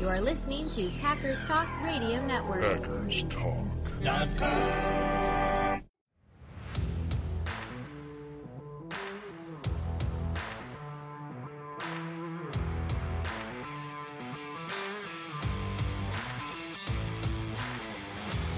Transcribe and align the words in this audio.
You 0.00 0.08
are 0.08 0.20
listening 0.20 0.70
to 0.70 0.88
Packers 1.00 1.42
Talk 1.42 1.68
Radio 1.82 2.24
Network. 2.24 2.62
Packers 2.62 3.24
Talk. 3.28 3.66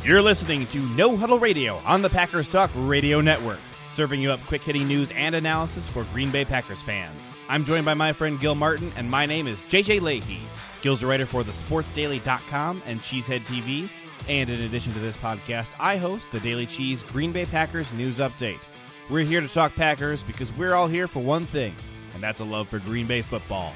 You're 0.04 0.20
listening 0.20 0.66
to 0.66 0.78
No 0.90 1.16
Huddle 1.16 1.38
Radio 1.38 1.76
on 1.86 2.02
the 2.02 2.10
Packers 2.10 2.48
Talk 2.48 2.70
Radio 2.74 3.22
Network, 3.22 3.60
serving 3.94 4.20
you 4.20 4.30
up 4.30 4.40
quick 4.44 4.62
hitting 4.62 4.86
news 4.86 5.10
and 5.12 5.34
analysis 5.34 5.88
for 5.88 6.04
Green 6.12 6.30
Bay 6.30 6.44
Packers 6.44 6.82
fans. 6.82 7.26
I'm 7.48 7.64
joined 7.64 7.86
by 7.86 7.94
my 7.94 8.12
friend 8.12 8.38
Gil 8.38 8.54
Martin, 8.54 8.92
and 8.94 9.10
my 9.10 9.24
name 9.24 9.46
is 9.46 9.58
JJ 9.62 10.00
Lahey. 10.00 10.40
Gil's 10.80 11.02
a 11.02 11.06
writer 11.06 11.26
for 11.26 11.42
thesportsdaily.com 11.42 12.82
and 12.86 13.00
Cheesehead 13.00 13.46
TV. 13.46 13.88
And 14.28 14.50
in 14.50 14.62
addition 14.62 14.92
to 14.92 14.98
this 14.98 15.16
podcast, 15.16 15.70
I 15.78 15.96
host 15.96 16.30
the 16.30 16.40
Daily 16.40 16.66
Cheese 16.66 17.02
Green 17.02 17.32
Bay 17.32 17.44
Packers 17.44 17.92
News 17.92 18.18
Update. 18.18 18.60
We're 19.08 19.24
here 19.24 19.40
to 19.40 19.48
talk 19.48 19.74
Packers 19.74 20.22
because 20.22 20.52
we're 20.52 20.74
all 20.74 20.86
here 20.86 21.08
for 21.08 21.20
one 21.20 21.44
thing, 21.46 21.74
and 22.14 22.22
that's 22.22 22.40
a 22.40 22.44
love 22.44 22.68
for 22.68 22.78
Green 22.78 23.06
Bay 23.06 23.22
football. 23.22 23.74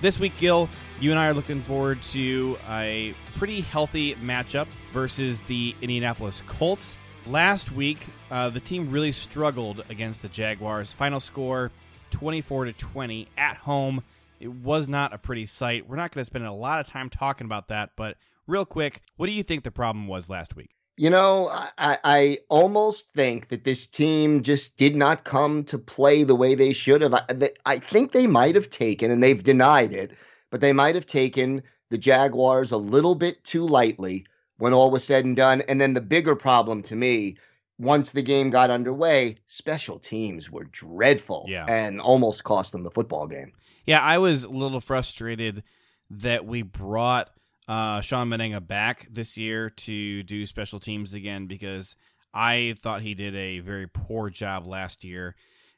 This 0.00 0.18
week, 0.18 0.32
Gil, 0.38 0.70
you 1.00 1.10
and 1.10 1.18
I 1.18 1.28
are 1.28 1.34
looking 1.34 1.60
forward 1.60 2.00
to 2.04 2.56
a 2.68 3.14
pretty 3.36 3.60
healthy 3.60 4.14
matchup 4.14 4.66
versus 4.92 5.42
the 5.42 5.74
Indianapolis 5.82 6.42
Colts. 6.46 6.96
Last 7.26 7.70
week, 7.72 8.06
uh, 8.30 8.48
the 8.48 8.60
team 8.60 8.90
really 8.90 9.12
struggled 9.12 9.84
against 9.90 10.22
the 10.22 10.28
Jaguars. 10.28 10.92
Final 10.92 11.20
score 11.20 11.70
24 12.12 12.66
to 12.66 12.72
20 12.72 13.28
at 13.36 13.56
home. 13.58 14.02
It 14.40 14.52
was 14.52 14.88
not 14.88 15.12
a 15.12 15.18
pretty 15.18 15.46
sight. 15.46 15.86
We're 15.86 15.96
not 15.96 16.12
going 16.12 16.22
to 16.22 16.26
spend 16.26 16.46
a 16.46 16.52
lot 16.52 16.80
of 16.80 16.86
time 16.86 17.10
talking 17.10 17.44
about 17.44 17.68
that, 17.68 17.90
but 17.94 18.16
real 18.46 18.64
quick, 18.64 19.02
what 19.16 19.26
do 19.26 19.32
you 19.32 19.42
think 19.42 19.64
the 19.64 19.70
problem 19.70 20.08
was 20.08 20.28
last 20.30 20.56
week? 20.56 20.70
You 20.96 21.08
know, 21.08 21.48
I, 21.78 21.98
I 22.04 22.38
almost 22.48 23.08
think 23.10 23.48
that 23.48 23.64
this 23.64 23.86
team 23.86 24.42
just 24.42 24.76
did 24.76 24.96
not 24.96 25.24
come 25.24 25.64
to 25.64 25.78
play 25.78 26.24
the 26.24 26.34
way 26.34 26.54
they 26.54 26.72
should 26.72 27.00
have. 27.00 27.14
I, 27.14 27.50
I 27.64 27.78
think 27.78 28.12
they 28.12 28.26
might 28.26 28.54
have 28.54 28.70
taken, 28.70 29.10
and 29.10 29.22
they've 29.22 29.42
denied 29.42 29.92
it, 29.92 30.12
but 30.50 30.60
they 30.60 30.72
might 30.72 30.94
have 30.94 31.06
taken 31.06 31.62
the 31.90 31.98
Jaguars 31.98 32.70
a 32.70 32.76
little 32.76 33.14
bit 33.14 33.42
too 33.44 33.66
lightly 33.66 34.26
when 34.58 34.74
all 34.74 34.90
was 34.90 35.04
said 35.04 35.24
and 35.24 35.36
done. 35.36 35.62
And 35.68 35.80
then 35.80 35.94
the 35.94 36.00
bigger 36.02 36.36
problem 36.36 36.82
to 36.84 36.96
me, 36.96 37.36
once 37.78 38.10
the 38.10 38.20
game 38.22 38.50
got 38.50 38.68
underway, 38.68 39.38
special 39.48 39.98
teams 39.98 40.50
were 40.50 40.64
dreadful 40.64 41.46
Yeah. 41.48 41.64
and 41.66 41.98
almost 41.98 42.44
cost 42.44 42.72
them 42.72 42.82
the 42.82 42.90
football 42.90 43.26
game. 43.26 43.52
Yeah, 43.86 44.00
I 44.00 44.18
was 44.18 44.44
a 44.44 44.50
little 44.50 44.80
frustrated 44.80 45.62
that 46.10 46.44
we 46.44 46.62
brought 46.62 47.30
uh, 47.68 48.00
Shawn 48.00 48.28
Mennenga 48.28 48.66
back 48.66 49.06
this 49.10 49.36
year 49.36 49.70
to 49.70 50.22
do 50.24 50.44
special 50.46 50.80
teams 50.80 51.14
again 51.14 51.46
because 51.46 51.96
I 52.34 52.74
thought 52.80 53.02
he 53.02 53.14
did 53.14 53.34
a 53.34 53.60
very 53.60 53.86
poor 53.86 54.30
job 54.30 54.66
last 54.66 55.04
year. 55.04 55.34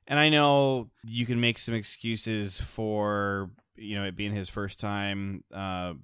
And 0.07 0.19
I 0.19 0.29
know 0.29 0.91
you 1.07 1.27
can 1.27 1.41
make 1.41 1.59
some 1.59 1.75
excuses 1.75 2.61
for 2.61 3.51
you 3.77 3.97
know 3.97 4.05
it 4.05 4.17
being 4.17 4.35
his 4.35 4.49
first 4.49 4.81
time 4.81 5.45
uh, 5.53 5.95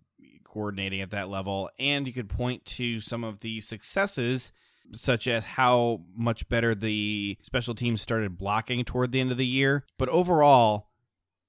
coordinating 0.44 1.00
at 1.00 1.10
that 1.10 1.28
level, 1.28 1.70
and 1.78 2.06
you 2.06 2.12
could 2.12 2.28
point 2.28 2.64
to 2.64 3.00
some 3.00 3.24
of 3.24 3.40
the 3.40 3.60
successes 3.60 4.52
such 4.92 5.26
as 5.28 5.44
how 5.44 6.00
much 6.16 6.48
better 6.48 6.74
the 6.74 7.36
special 7.42 7.74
teams 7.74 8.00
started 8.00 8.38
blocking 8.38 8.84
toward 8.84 9.12
the 9.12 9.20
end 9.20 9.30
of 9.30 9.36
the 9.36 9.46
year. 9.46 9.84
But 9.98 10.08
overall, 10.08 10.88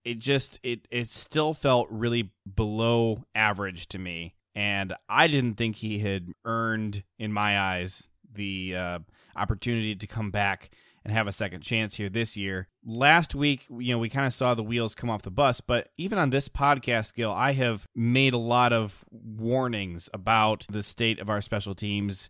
it 0.03 0.19
just 0.19 0.59
it 0.64 0.88
it 0.92 1.08
still 1.08 1.53
felt 1.53 1.88
really 1.89 2.31
below 2.55 3.23
average 3.36 3.88
to 3.89 4.00
me. 4.00 4.36
And 4.56 4.94
i 5.08 5.28
didn't 5.28 5.56
think 5.56 5.78
he 5.78 6.00
had 6.00 6.33
earned 6.45 7.03
in 7.17 7.31
my 7.31 7.59
eyes 7.59 8.08
the 8.31 8.75
uh, 8.75 9.00
opportunity 9.36 9.95
to 9.95 10.08
come 10.08 10.31
back 10.31 10.72
and 11.06 11.14
have 11.14 11.28
a 11.28 11.31
second 11.31 11.62
chance 11.62 11.96
here 11.96 12.09
this 12.09 12.35
year. 12.35 12.68
Last 12.85 13.35
week 13.35 13.66
you 13.69 13.94
know 13.94 14.00
we 14.00 14.09
kind 14.09 14.25
of 14.28 14.34
saw 14.34 14.56
the 14.56 14.63
wheels 14.63 14.96
come 14.96 15.09
off 15.09 15.22
the 15.22 15.31
bus 15.31 15.62
but 15.62 15.90
even 15.97 16.18
on 16.18 16.29
this 16.29 16.50
podcast 16.50 17.13
Gil, 17.13 17.31
i 17.31 17.53
have 17.53 17.85
made 17.96 18.34
a 18.34 18.40
lot 18.40 18.73
of 18.73 19.06
warnings 19.12 20.09
about 20.13 20.66
the 20.69 20.84
state 20.84 21.19
of 21.19 21.29
our 21.29 21.41
special 21.41 21.73
teams 21.73 22.29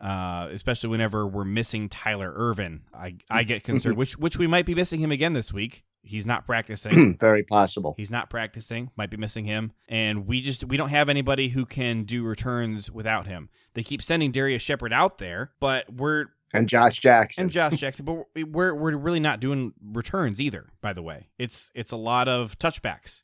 uh, 0.00 0.48
especially 0.50 0.88
whenever 0.88 1.26
we're 1.26 1.44
missing 1.44 1.88
Tyler 1.88 2.32
Ervin, 2.34 2.82
I 2.94 3.16
I 3.28 3.42
get 3.42 3.64
concerned, 3.64 3.96
which 3.98 4.16
which 4.16 4.38
we 4.38 4.46
might 4.46 4.66
be 4.66 4.74
missing 4.74 5.00
him 5.00 5.12
again 5.12 5.34
this 5.34 5.52
week. 5.52 5.84
He's 6.02 6.26
not 6.26 6.46
practicing. 6.46 7.16
Very 7.20 7.42
possible. 7.42 7.94
He's 7.96 8.10
not 8.10 8.30
practicing. 8.30 8.90
Might 8.96 9.10
be 9.10 9.16
missing 9.16 9.44
him. 9.44 9.72
And 9.88 10.26
we 10.26 10.40
just 10.40 10.64
we 10.64 10.76
don't 10.76 10.88
have 10.88 11.08
anybody 11.08 11.48
who 11.48 11.66
can 11.66 12.04
do 12.04 12.22
returns 12.24 12.90
without 12.90 13.26
him. 13.26 13.48
They 13.74 13.82
keep 13.82 14.02
sending 14.02 14.32
Darrius 14.32 14.62
Shepherd 14.62 14.92
out 14.92 15.18
there, 15.18 15.52
but 15.60 15.92
we're 15.92 16.26
And 16.54 16.68
Josh 16.68 16.98
Jackson. 16.98 17.42
and 17.42 17.50
Josh 17.50 17.76
Jackson, 17.80 18.04
but 18.04 18.24
we're 18.48 18.74
we're 18.74 18.96
really 18.96 19.20
not 19.20 19.40
doing 19.40 19.72
returns 19.92 20.40
either. 20.40 20.68
By 20.80 20.92
the 20.92 21.02
way, 21.02 21.28
it's 21.38 21.70
it's 21.74 21.92
a 21.92 21.96
lot 21.96 22.28
of 22.28 22.58
touchbacks. 22.58 23.22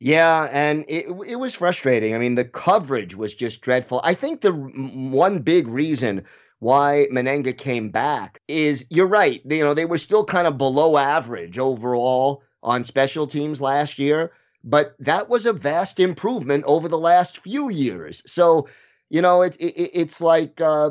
Yeah, 0.00 0.48
and 0.52 0.84
it 0.86 1.06
it 1.26 1.36
was 1.36 1.54
frustrating. 1.56 2.14
I 2.14 2.18
mean, 2.18 2.36
the 2.36 2.44
coverage 2.44 3.16
was 3.16 3.34
just 3.34 3.62
dreadful. 3.62 4.00
I 4.04 4.14
think 4.14 4.42
the 4.42 4.52
one 4.52 5.40
big 5.40 5.66
reason 5.66 6.24
why 6.60 7.06
Mennenga 7.12 7.56
came 7.56 7.90
back 7.90 8.40
is 8.48 8.84
you're 8.90 9.06
right. 9.06 9.40
You 9.44 9.64
know, 9.64 9.74
they 9.74 9.84
were 9.84 9.98
still 9.98 10.24
kind 10.24 10.46
of 10.46 10.58
below 10.58 10.96
average 10.96 11.58
overall 11.58 12.42
on 12.62 12.84
special 12.84 13.26
teams 13.26 13.60
last 13.60 13.98
year, 13.98 14.32
but 14.64 14.94
that 14.98 15.28
was 15.28 15.46
a 15.46 15.52
vast 15.52 16.00
improvement 16.00 16.64
over 16.66 16.88
the 16.88 16.98
last 16.98 17.38
few 17.38 17.70
years. 17.70 18.22
So, 18.26 18.68
you 19.08 19.22
know, 19.22 19.42
it, 19.42 19.56
it 19.56 19.90
it's 19.94 20.20
like 20.20 20.60
uh, 20.60 20.90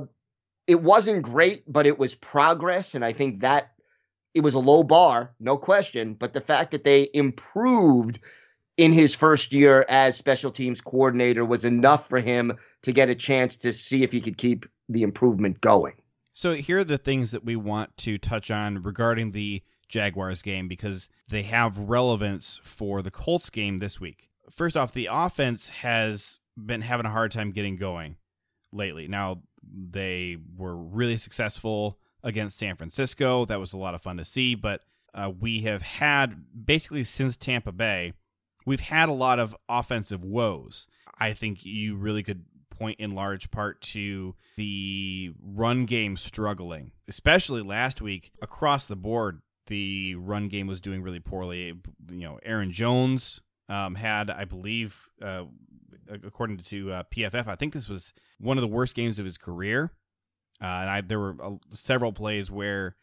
it 0.68 0.82
wasn't 0.82 1.24
great, 1.24 1.64
but 1.72 1.86
it 1.86 2.00
was 2.00 2.16
progress, 2.16 2.96
and 2.96 3.04
I 3.04 3.12
think 3.14 3.42
that 3.42 3.72
it 4.34 4.42
was 4.42 4.54
a 4.54 4.60
low 4.60 4.84
bar, 4.84 5.32
no 5.40 5.58
question. 5.58 6.14
But 6.14 6.34
the 6.34 6.42
fact 6.42 6.72
that 6.72 6.84
they 6.84 7.10
improved 7.14 8.20
in 8.78 8.94
his 8.94 9.16
first 9.16 9.52
year 9.52 9.86
as 9.90 10.16
special 10.16 10.52
teams 10.52 10.80
coordinator 10.80 11.44
was 11.44 11.66
enough 11.66 12.08
for 12.08 12.20
him 12.20 12.58
to 12.84 12.92
get 12.92 13.10
a 13.10 13.16
chance 13.16 13.56
to 13.58 13.74
see 13.74 14.04
if 14.04 14.12
he 14.12 14.22
could 14.22 14.38
keep 14.38 14.66
the 14.90 15.04
improvement 15.04 15.62
going. 15.62 15.96
So 16.34 16.54
here 16.54 16.80
are 16.80 16.84
the 16.84 16.98
things 16.98 17.32
that 17.32 17.44
we 17.44 17.56
want 17.56 17.98
to 17.98 18.18
touch 18.18 18.52
on 18.52 18.84
regarding 18.84 19.32
the 19.32 19.64
Jaguars 19.90 20.42
game 20.42 20.68
because 20.68 21.10
they 21.30 21.44
have 21.44 21.78
relevance 21.78 22.60
for 22.64 23.02
the 23.02 23.12
Colts 23.12 23.50
game 23.50 23.80
this 23.80 24.00
week. 24.00 24.30
First 24.50 24.78
off, 24.78 24.94
the 24.94 25.10
offense 25.12 25.70
has 25.70 26.40
been 26.56 26.82
having 26.82 27.06
a 27.06 27.12
hard 27.12 27.32
time 27.32 27.52
getting 27.52 27.76
going 27.76 28.18
lately. 28.72 29.08
Now, 29.08 29.42
they 29.64 30.38
were 30.56 30.76
really 30.76 31.18
successful 31.18 32.00
against 32.24 32.58
San 32.58 32.76
Francisco. 32.76 33.46
That 33.46 33.60
was 33.60 33.74
a 33.74 33.78
lot 33.78 33.94
of 33.94 34.02
fun 34.02 34.18
to 34.18 34.26
see, 34.26 34.56
but 34.56 34.84
uh, 35.14 35.32
we 35.40 35.62
have 35.62 35.82
had 35.82 36.44
basically 36.66 37.04
since 37.04 37.38
Tampa 37.38 37.72
Bay, 37.72 38.14
we've 38.66 38.82
had 38.82 39.10
a 39.10 39.14
lot 39.14 39.40
of 39.40 39.56
offensive 39.68 40.24
woes. 40.24 40.88
I 41.18 41.34
think 41.34 41.66
you 41.66 41.96
really 41.96 42.24
could 42.24 42.46
point 42.78 43.00
in 43.00 43.16
large 43.16 43.52
part 43.52 43.82
to 43.82 44.36
the 44.56 45.32
run 45.42 45.86
game 45.86 46.18
struggling, 46.18 46.92
especially 47.08 47.62
last 47.62 48.02
week 48.02 48.32
across 48.42 48.86
the 48.86 48.96
board. 48.96 49.42
The 49.68 50.16
run 50.16 50.48
game 50.48 50.68
was 50.68 50.80
doing 50.80 51.02
really 51.02 51.20
poorly. 51.20 51.74
You 52.10 52.24
know, 52.24 52.40
Aaron 52.44 52.72
Jones 52.72 53.42
um, 53.68 53.96
had, 53.96 54.30
I 54.30 54.46
believe, 54.46 55.10
uh, 55.22 55.44
according 56.10 56.58
to 56.58 56.92
uh, 56.94 57.04
PFF, 57.14 57.48
I 57.48 57.56
think 57.56 57.74
this 57.74 57.90
was 57.90 58.14
one 58.40 58.58
of 58.58 58.62
the 58.62 58.68
worst 58.68 58.96
games 58.96 59.20
of 59.20 59.26
his 59.26 59.38
career. 59.38 59.92
Uh, 60.62 60.66
and 60.66 60.90
I, 60.90 61.02
there 61.02 61.20
were 61.20 61.36
uh, 61.44 61.52
several 61.74 62.14
plays 62.14 62.50
where 62.50 62.96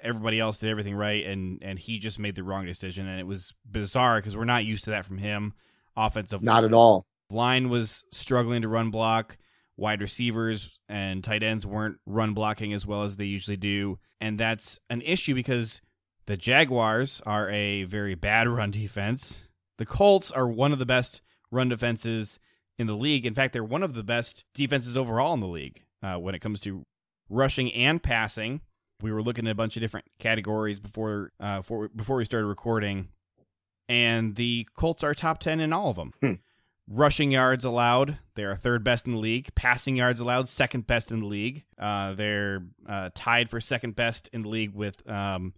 everybody 0.00 0.40
else 0.40 0.58
did 0.58 0.70
everything 0.70 0.94
right, 0.94 1.24
and 1.26 1.58
and 1.62 1.78
he 1.78 1.98
just 1.98 2.18
made 2.18 2.34
the 2.34 2.42
wrong 2.42 2.64
decision, 2.64 3.06
and 3.06 3.20
it 3.20 3.26
was 3.26 3.52
bizarre 3.70 4.18
because 4.18 4.36
we're 4.36 4.44
not 4.44 4.64
used 4.64 4.84
to 4.84 4.90
that 4.90 5.04
from 5.04 5.18
him. 5.18 5.54
Offensive 5.96 6.42
Not 6.42 6.64
at 6.64 6.72
all. 6.72 7.06
Line 7.32 7.68
was 7.68 8.04
struggling 8.10 8.62
to 8.62 8.68
run 8.68 8.90
block. 8.90 9.36
Wide 9.76 10.02
receivers 10.02 10.78
and 10.88 11.24
tight 11.24 11.42
ends 11.42 11.66
weren't 11.66 11.96
run 12.06 12.34
blocking 12.34 12.72
as 12.72 12.86
well 12.86 13.02
as 13.02 13.16
they 13.16 13.24
usually 13.24 13.56
do, 13.56 13.98
and 14.20 14.38
that's 14.38 14.78
an 14.90 15.00
issue 15.00 15.34
because 15.34 15.80
the 16.26 16.36
Jaguars 16.36 17.22
are 17.26 17.48
a 17.48 17.84
very 17.84 18.14
bad 18.14 18.48
run 18.48 18.70
defense. 18.70 19.44
The 19.78 19.86
Colts 19.86 20.30
are 20.30 20.46
one 20.46 20.72
of 20.72 20.78
the 20.78 20.86
best 20.86 21.22
run 21.50 21.68
defenses 21.68 22.38
in 22.78 22.86
the 22.86 22.94
league. 22.94 23.26
In 23.26 23.34
fact, 23.34 23.52
they're 23.52 23.64
one 23.64 23.82
of 23.82 23.94
the 23.94 24.02
best 24.02 24.44
defenses 24.54 24.96
overall 24.96 25.34
in 25.34 25.40
the 25.40 25.46
league 25.46 25.82
uh, 26.02 26.16
when 26.16 26.34
it 26.34 26.40
comes 26.40 26.60
to 26.60 26.84
rushing 27.28 27.72
and 27.72 28.02
passing. 28.02 28.60
We 29.00 29.10
were 29.10 29.22
looking 29.22 29.46
at 29.46 29.52
a 29.52 29.56
bunch 29.56 29.76
of 29.76 29.80
different 29.80 30.06
categories 30.18 30.78
before 30.78 31.32
uh, 31.40 31.58
before, 31.58 31.88
before 31.88 32.16
we 32.16 32.24
started 32.24 32.46
recording, 32.46 33.08
and 33.88 34.36
the 34.36 34.68
Colts 34.76 35.02
are 35.02 35.14
top 35.14 35.40
ten 35.40 35.60
in 35.60 35.72
all 35.72 35.90
of 35.90 35.96
them. 35.96 36.12
Hmm. 36.20 36.32
Rushing 36.88 37.30
yards 37.30 37.64
allowed, 37.64 38.18
they 38.34 38.44
are 38.44 38.56
third 38.56 38.82
best 38.82 39.06
in 39.06 39.12
the 39.12 39.18
league. 39.18 39.54
Passing 39.54 39.96
yards 39.96 40.20
allowed, 40.20 40.48
second 40.48 40.86
best 40.86 41.12
in 41.12 41.20
the 41.20 41.26
league. 41.26 41.64
Uh, 41.78 42.12
they're 42.14 42.64
uh, 42.88 43.10
tied 43.14 43.50
for 43.50 43.60
second 43.60 43.94
best 43.94 44.28
in 44.32 44.42
the 44.42 44.48
league 44.48 44.74
with 44.74 45.08
um, 45.08 45.54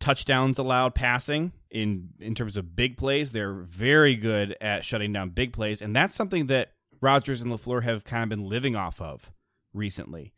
touchdowns 0.00 0.58
allowed 0.58 0.94
passing 0.94 1.52
in 1.70 2.10
in 2.20 2.34
terms 2.34 2.56
of 2.56 2.76
big 2.76 2.96
plays. 2.96 3.32
They're 3.32 3.54
very 3.54 4.14
good 4.14 4.56
at 4.60 4.84
shutting 4.84 5.12
down 5.12 5.30
big 5.30 5.52
plays, 5.52 5.82
and 5.82 5.94
that's 5.94 6.14
something 6.14 6.46
that 6.46 6.72
Rodgers 7.00 7.42
and 7.42 7.50
LaFleur 7.50 7.82
have 7.82 8.04
kind 8.04 8.22
of 8.22 8.28
been 8.28 8.48
living 8.48 8.76
off 8.76 9.00
of 9.00 9.32
recently. 9.72 10.32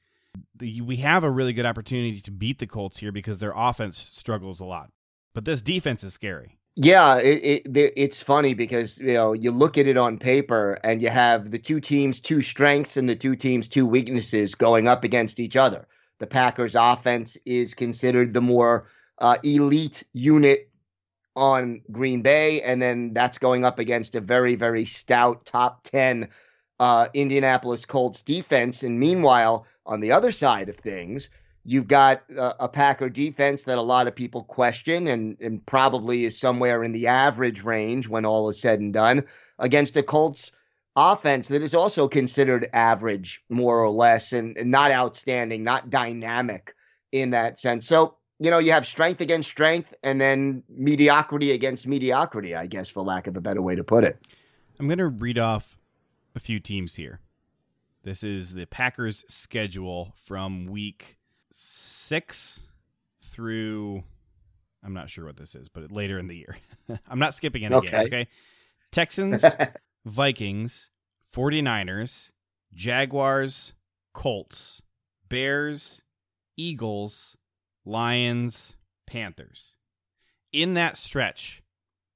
The, 0.54 0.80
we 0.80 0.96
have 0.96 1.24
a 1.24 1.30
really 1.30 1.52
good 1.52 1.66
opportunity 1.66 2.20
to 2.20 2.30
beat 2.30 2.58
the 2.58 2.66
Colts 2.66 2.98
here 2.98 3.12
because 3.12 3.40
their 3.40 3.52
offense 3.54 3.98
struggles 3.98 4.60
a 4.60 4.64
lot. 4.64 4.90
But 5.34 5.44
this 5.44 5.62
defense 5.62 6.02
is 6.02 6.14
scary. 6.14 6.59
Yeah, 6.82 7.18
it, 7.18 7.66
it, 7.66 7.92
it's 7.94 8.22
funny 8.22 8.54
because 8.54 8.96
you 8.96 9.12
know 9.12 9.34
you 9.34 9.50
look 9.50 9.76
at 9.76 9.86
it 9.86 9.98
on 9.98 10.18
paper 10.18 10.78
and 10.82 11.02
you 11.02 11.10
have 11.10 11.50
the 11.50 11.58
two 11.58 11.78
teams' 11.78 12.20
two 12.20 12.40
strengths 12.40 12.96
and 12.96 13.06
the 13.06 13.14
two 13.14 13.36
teams' 13.36 13.68
two 13.68 13.84
weaknesses 13.84 14.54
going 14.54 14.88
up 14.88 15.04
against 15.04 15.38
each 15.40 15.56
other. 15.56 15.86
The 16.20 16.26
Packers' 16.26 16.74
offense 16.74 17.36
is 17.44 17.74
considered 17.74 18.32
the 18.32 18.40
more 18.40 18.86
uh, 19.18 19.36
elite 19.42 20.04
unit 20.14 20.70
on 21.36 21.82
Green 21.92 22.22
Bay, 22.22 22.62
and 22.62 22.80
then 22.80 23.12
that's 23.12 23.36
going 23.36 23.62
up 23.62 23.78
against 23.78 24.14
a 24.14 24.20
very, 24.22 24.54
very 24.54 24.86
stout 24.86 25.44
top 25.44 25.84
10 25.84 26.28
uh, 26.78 27.08
Indianapolis 27.12 27.84
Colts 27.84 28.22
defense. 28.22 28.82
And 28.82 28.98
meanwhile, 28.98 29.66
on 29.84 30.00
the 30.00 30.12
other 30.12 30.32
side 30.32 30.70
of 30.70 30.76
things, 30.76 31.28
you've 31.64 31.88
got 31.88 32.22
a, 32.30 32.64
a 32.64 32.68
Packer 32.68 33.08
defense 33.08 33.62
that 33.64 33.78
a 33.78 33.82
lot 33.82 34.06
of 34.06 34.14
people 34.14 34.44
question 34.44 35.08
and, 35.08 35.38
and 35.40 35.64
probably 35.66 36.24
is 36.24 36.38
somewhere 36.38 36.84
in 36.84 36.92
the 36.92 37.06
average 37.06 37.62
range 37.62 38.08
when 38.08 38.24
all 38.24 38.48
is 38.48 38.60
said 38.60 38.80
and 38.80 38.92
done 38.92 39.24
against 39.58 39.96
a 39.96 40.02
Colts 40.02 40.52
offense 40.96 41.48
that 41.48 41.62
is 41.62 41.74
also 41.74 42.08
considered 42.08 42.68
average, 42.72 43.42
more 43.48 43.78
or 43.78 43.90
less, 43.90 44.32
and, 44.32 44.56
and 44.56 44.70
not 44.70 44.90
outstanding, 44.90 45.62
not 45.62 45.90
dynamic 45.90 46.74
in 47.12 47.30
that 47.30 47.60
sense. 47.60 47.86
So 47.86 48.16
you 48.40 48.50
know, 48.50 48.58
you 48.58 48.72
have 48.72 48.86
strength 48.86 49.20
against 49.20 49.50
strength 49.50 49.94
and 50.02 50.18
then 50.18 50.62
mediocrity 50.70 51.52
against 51.52 51.86
mediocrity, 51.86 52.56
I 52.56 52.66
guess, 52.66 52.88
for 52.88 53.02
lack 53.02 53.26
of 53.26 53.36
a 53.36 53.40
better 53.40 53.60
way 53.60 53.74
to 53.74 53.84
put 53.84 54.02
it. 54.02 54.18
I'm 54.78 54.88
going 54.88 54.98
to 54.98 55.08
read 55.08 55.38
off 55.38 55.76
a 56.34 56.40
few 56.40 56.58
teams 56.58 56.94
here. 56.94 57.20
This 58.02 58.24
is 58.24 58.54
the 58.54 58.64
Packers' 58.64 59.26
schedule 59.28 60.14
from 60.16 60.66
week 60.66 61.18
six 61.52 62.62
through, 63.24 64.02
I'm 64.84 64.92
not 64.92 65.10
sure 65.10 65.24
what 65.24 65.36
this 65.36 65.54
is, 65.54 65.68
but 65.68 65.90
later 65.90 66.18
in 66.18 66.26
the 66.26 66.36
year. 66.36 66.56
I'm 67.08 67.18
not 67.18 67.34
skipping 67.34 67.64
any 67.64 67.74
okay. 67.76 67.90
games, 67.90 68.06
okay? 68.06 68.28
Texans, 68.90 69.44
Vikings, 70.04 70.90
49ers, 71.34 72.30
Jaguars, 72.74 73.74
Colts, 74.12 74.82
Bears, 75.28 76.02
Eagles, 76.56 77.36
Lions, 77.84 78.76
Panthers. 79.06 79.76
In 80.52 80.74
that 80.74 80.96
stretch, 80.96 81.62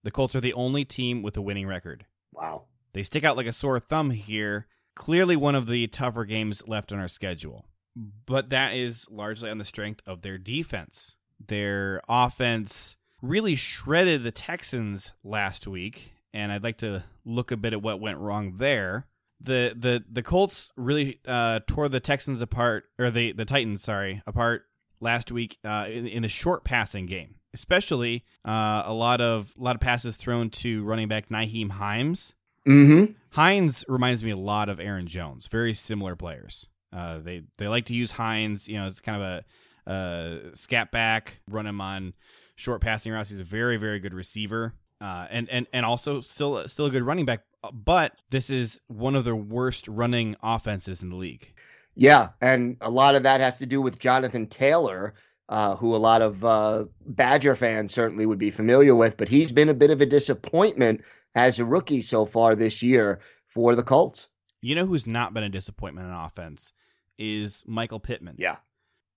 the 0.02 0.10
Colts 0.10 0.34
are 0.34 0.40
the 0.40 0.54
only 0.54 0.84
team 0.84 1.22
with 1.22 1.36
a 1.36 1.42
winning 1.42 1.66
record. 1.66 2.06
Wow. 2.32 2.64
They 2.92 3.02
stick 3.02 3.25
out 3.25 3.36
like 3.36 3.46
a 3.46 3.52
sore 3.52 3.78
thumb 3.81 4.10
here. 4.10 4.66
Clearly, 4.94 5.36
one 5.36 5.54
of 5.54 5.66
the 5.66 5.86
tougher 5.88 6.25
games 6.25 6.66
left 6.69 6.92
on 6.92 6.98
our 6.98 7.08
schedule. 7.08 7.64
But 7.96 8.50
that 8.50 8.75
is 8.75 9.06
largely 9.11 9.50
on 9.50 9.58
the 9.58 9.64
strength 9.64 10.02
of 10.06 10.23
their 10.23 10.38
defense. 10.38 11.17
Their 11.44 12.00
offense 12.08 12.96
really 13.23 13.56
shredded 13.56 14.23
the 14.23 14.32
Texans 14.32 15.12
last 15.23 15.67
week, 15.67 16.12
and 16.32 16.52
I'd 16.52 16.64
like 16.64 16.79
to 16.79 17.05
look 17.25 17.50
a 17.50 17.56
bit 17.56 17.73
at 17.73 17.82
what 17.82 18.00
went 18.00 18.19
wrong 18.19 18.56
there. 18.58 19.06
The 19.41 19.75
the 19.79 20.05
the 20.11 20.23
Colts 20.23 20.73
really 20.76 21.20
uh, 21.26 21.61
tore 21.67 21.88
the 21.88 22.00
Texans 22.00 22.41
apart, 22.41 22.85
or 22.99 23.11
the 23.11 23.32
the 23.32 23.44
Titans, 23.44 23.82
sorry, 23.82 24.23
apart 24.26 24.64
last 25.00 25.31
week 25.31 25.58
uh, 25.64 25.87
in, 25.91 26.06
in 26.06 26.23
the 26.23 26.29
short 26.29 26.64
passing 26.64 27.06
game, 27.06 27.37
especially 27.52 28.25
uh, 28.46 28.82
a 28.87 28.93
lot 28.93 29.20
of 29.20 29.55
a 29.58 29.62
lot 29.62 29.76
of 29.76 29.81
passes 29.81 30.17
thrown 30.17 30.50
to 30.50 30.82
running 30.85 31.08
back 31.08 31.29
Nyheim 31.29 31.73
Hines. 31.73 32.35
Mm-hmm. 32.67 33.12
Hines 33.31 33.85
reminds 33.88 34.25
me 34.25 34.31
a 34.31 34.37
lot 34.37 34.69
of 34.69 34.81
Aaron 34.81 35.06
Jones. 35.06 35.46
Very 35.46 35.75
similar 35.75 36.17
players. 36.17 36.69
Uh, 36.94 37.19
they 37.19 37.43
they 37.58 37.69
like 37.69 37.87
to 37.87 37.94
use 37.94 38.12
Hines. 38.12 38.69
You 38.69 38.79
know, 38.79 38.87
it's 38.87 39.00
kind 39.00 39.20
of 39.20 39.44
a, 39.87 40.56
scat 40.56 40.91
back, 40.91 41.41
run 41.49 41.67
him 41.67 41.81
on 41.81 42.14
short 42.56 42.81
passing 42.81 43.12
routes. 43.12 43.31
He's 43.31 43.41
a 43.41 43.44
very 43.44 43.76
very 43.76 44.00
good 44.00 44.14
receiver. 44.14 44.75
Uh, 45.00 45.26
and 45.29 45.50
and 45.50 45.67
and 45.73 45.85
also 45.85 46.20
still 46.20 46.67
still 46.69 46.87
a 46.87 46.91
good 46.91 47.02
running 47.02 47.25
back. 47.25 47.41
But 47.73 48.12
this 48.31 48.49
is 48.49 48.81
one 48.87 49.17
of 49.17 49.25
the 49.25 49.35
worst 49.35 49.88
running 49.88 50.37
offenses 50.43 51.02
in 51.02 51.11
the 51.11 51.17
league. 51.17 51.52
Yeah, 51.94 52.31
and 52.41 52.76
a 52.81 52.91
lot 52.91 53.14
of 53.14 53.23
that 53.25 53.41
has 53.41 53.56
to 53.56 53.67
do 53.67 53.81
with 53.81 53.99
Jonathan 53.99 54.46
Taylor, 54.46 55.14
uh, 55.49 55.76
who 55.76 55.94
a 55.94 55.99
lot 55.99 56.23
of 56.23 56.44
uh, 56.44 56.85
Badger 57.06 57.55
fans 57.55 57.93
certainly 57.93 58.26
would 58.26 58.38
be 58.38 58.50
familiar 58.50 58.94
with, 58.94 59.17
but 59.17 59.29
he's 59.29 59.52
been 59.52 59.69
a 59.69 59.75
bit 59.75 59.91
of 59.91 60.00
a 60.00 60.06
disappointment 60.06 61.02
as 61.35 61.58
a 61.58 61.64
rookie 61.64 62.02
so 62.02 62.26
far 62.26 62.56
this 62.56 62.82
year 62.82 63.20
for 63.49 63.76
the 63.76 63.82
Colts. 63.82 64.29
You 64.61 64.75
know 64.75 64.87
who's 64.87 65.06
not 65.06 65.35
been 65.35 65.44
a 65.44 65.49
disappointment 65.49 66.08
in 66.08 66.14
offense 66.14 66.73
is 67.19 67.64
Michael 67.66 68.00
Pittman. 68.00 68.37
Yeah. 68.38 68.56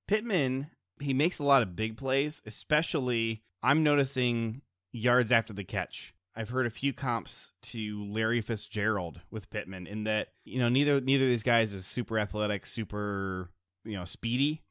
Pittman, 0.07 0.69
he 0.99 1.13
makes 1.13 1.39
a 1.39 1.43
lot 1.43 1.61
of 1.61 1.75
big 1.75 1.97
plays, 1.97 2.41
especially 2.45 3.43
I'm 3.61 3.83
noticing 3.83 4.61
yards 4.91 5.31
after 5.31 5.53
the 5.53 5.63
catch. 5.63 6.13
I've 6.35 6.49
heard 6.49 6.67
a 6.67 6.71
few 6.71 6.93
comps 6.93 7.51
to 7.63 8.05
Larry 8.05 8.41
Fitzgerald 8.41 9.21
with 9.31 9.49
Pittman 9.49 9.87
in 9.87 10.03
that 10.03 10.29
you 10.45 10.59
know 10.59 10.69
neither 10.69 11.01
neither 11.01 11.23
of 11.23 11.29
these 11.29 11.43
guys 11.43 11.73
is 11.73 11.85
super 11.85 12.19
athletic, 12.19 12.67
super 12.67 13.49
you 13.83 13.97
know 13.97 14.05
speedy, 14.05 14.61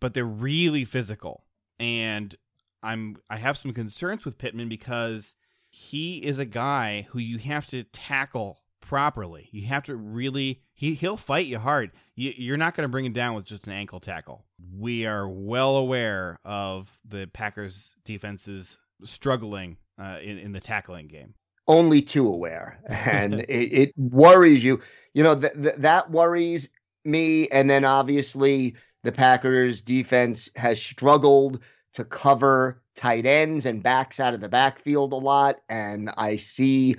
but 0.00 0.14
they're 0.14 0.24
really 0.24 0.84
physical. 0.84 1.44
And 1.78 2.34
I'm 2.82 3.18
I 3.28 3.36
have 3.36 3.58
some 3.58 3.74
concerns 3.74 4.24
with 4.24 4.38
Pittman 4.38 4.70
because 4.70 5.34
he 5.68 6.18
is 6.18 6.38
a 6.38 6.46
guy 6.46 7.06
who 7.10 7.18
you 7.18 7.36
have 7.38 7.66
to 7.68 7.84
tackle 7.84 8.61
properly. 8.82 9.48
You 9.52 9.66
have 9.68 9.84
to 9.84 9.96
really 9.96 10.60
he 10.74 10.92
he'll 10.92 11.16
fight 11.16 11.46
you 11.46 11.58
hard. 11.58 11.92
You, 12.14 12.34
you're 12.36 12.58
not 12.58 12.74
going 12.74 12.84
to 12.84 12.90
bring 12.90 13.06
him 13.06 13.14
down 13.14 13.34
with 13.34 13.46
just 13.46 13.66
an 13.66 13.72
ankle 13.72 14.00
tackle. 14.00 14.44
We 14.76 15.06
are 15.06 15.26
well 15.26 15.76
aware 15.76 16.38
of 16.44 16.90
the 17.08 17.26
Packers 17.32 17.96
defenses 18.04 18.78
struggling 19.04 19.78
uh, 19.98 20.18
in 20.22 20.36
in 20.36 20.52
the 20.52 20.60
tackling 20.60 21.08
game. 21.08 21.34
Only 21.66 22.02
too 22.02 22.26
aware, 22.26 22.80
and 22.86 23.34
it, 23.48 23.72
it, 23.72 23.92
worries 23.96 24.62
you. 24.62 24.80
You 25.14 25.22
know 25.22 25.40
th- 25.40 25.54
th- 25.54 25.76
that 25.78 26.10
worries 26.10 26.68
me, 27.04 27.48
and 27.48 27.70
then 27.70 27.84
obviously 27.84 28.76
the 29.04 29.12
Packers 29.12 29.80
defense 29.80 30.50
has 30.56 30.80
struggled 30.80 31.60
to 31.94 32.04
cover 32.04 32.82
tight 32.94 33.26
ends 33.26 33.66
and 33.66 33.82
backs 33.82 34.20
out 34.20 34.34
of 34.34 34.40
the 34.40 34.48
backfield 34.48 35.12
a 35.12 35.16
lot, 35.16 35.60
and 35.68 36.10
I 36.16 36.36
see 36.36 36.96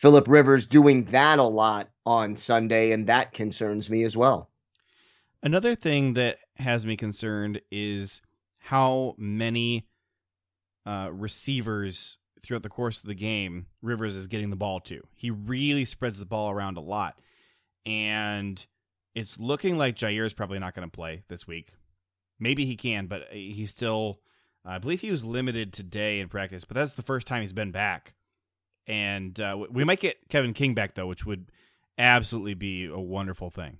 Philip 0.00 0.28
Rivers 0.28 0.66
doing 0.66 1.04
that 1.06 1.38
a 1.38 1.44
lot 1.44 1.90
on 2.06 2.34
Sunday, 2.34 2.92
and 2.92 3.06
that 3.06 3.32
concerns 3.32 3.90
me 3.90 4.02
as 4.02 4.16
well. 4.16 4.50
Another 5.42 5.74
thing 5.74 6.14
that 6.14 6.38
has 6.56 6.86
me 6.86 6.96
concerned 6.96 7.60
is 7.70 8.22
how 8.58 9.14
many 9.18 9.86
uh, 10.86 11.10
receivers 11.12 12.18
throughout 12.42 12.62
the 12.62 12.68
course 12.68 13.00
of 13.00 13.06
the 13.06 13.14
game 13.14 13.66
Rivers 13.82 14.14
is 14.14 14.26
getting 14.26 14.50
the 14.50 14.56
ball 14.56 14.80
to. 14.80 15.02
He 15.14 15.30
really 15.30 15.84
spreads 15.84 16.18
the 16.18 16.26
ball 16.26 16.50
around 16.50 16.78
a 16.78 16.82
lot. 16.82 17.18
And 17.84 18.64
it's 19.14 19.38
looking 19.38 19.76
like 19.76 19.96
Jaire 19.96 20.26
is 20.26 20.32
probably 20.32 20.58
not 20.58 20.74
going 20.74 20.88
to 20.88 20.94
play 20.94 21.24
this 21.28 21.46
week. 21.46 21.74
Maybe 22.38 22.64
he 22.64 22.76
can, 22.76 23.06
but 23.06 23.28
he's 23.30 23.70
still, 23.70 24.20
I 24.64 24.78
believe 24.78 25.00
he 25.00 25.10
was 25.10 25.24
limited 25.24 25.72
today 25.72 26.20
in 26.20 26.28
practice, 26.28 26.64
but 26.64 26.74
that's 26.74 26.94
the 26.94 27.02
first 27.02 27.26
time 27.26 27.42
he's 27.42 27.52
been 27.52 27.70
back. 27.70 28.14
And 28.86 29.38
uh, 29.38 29.66
we 29.70 29.84
might 29.84 30.00
get 30.00 30.28
Kevin 30.28 30.52
King 30.52 30.74
back, 30.74 30.94
though, 30.94 31.06
which 31.06 31.24
would 31.24 31.46
absolutely 31.98 32.54
be 32.54 32.86
a 32.86 32.98
wonderful 32.98 33.50
thing. 33.50 33.78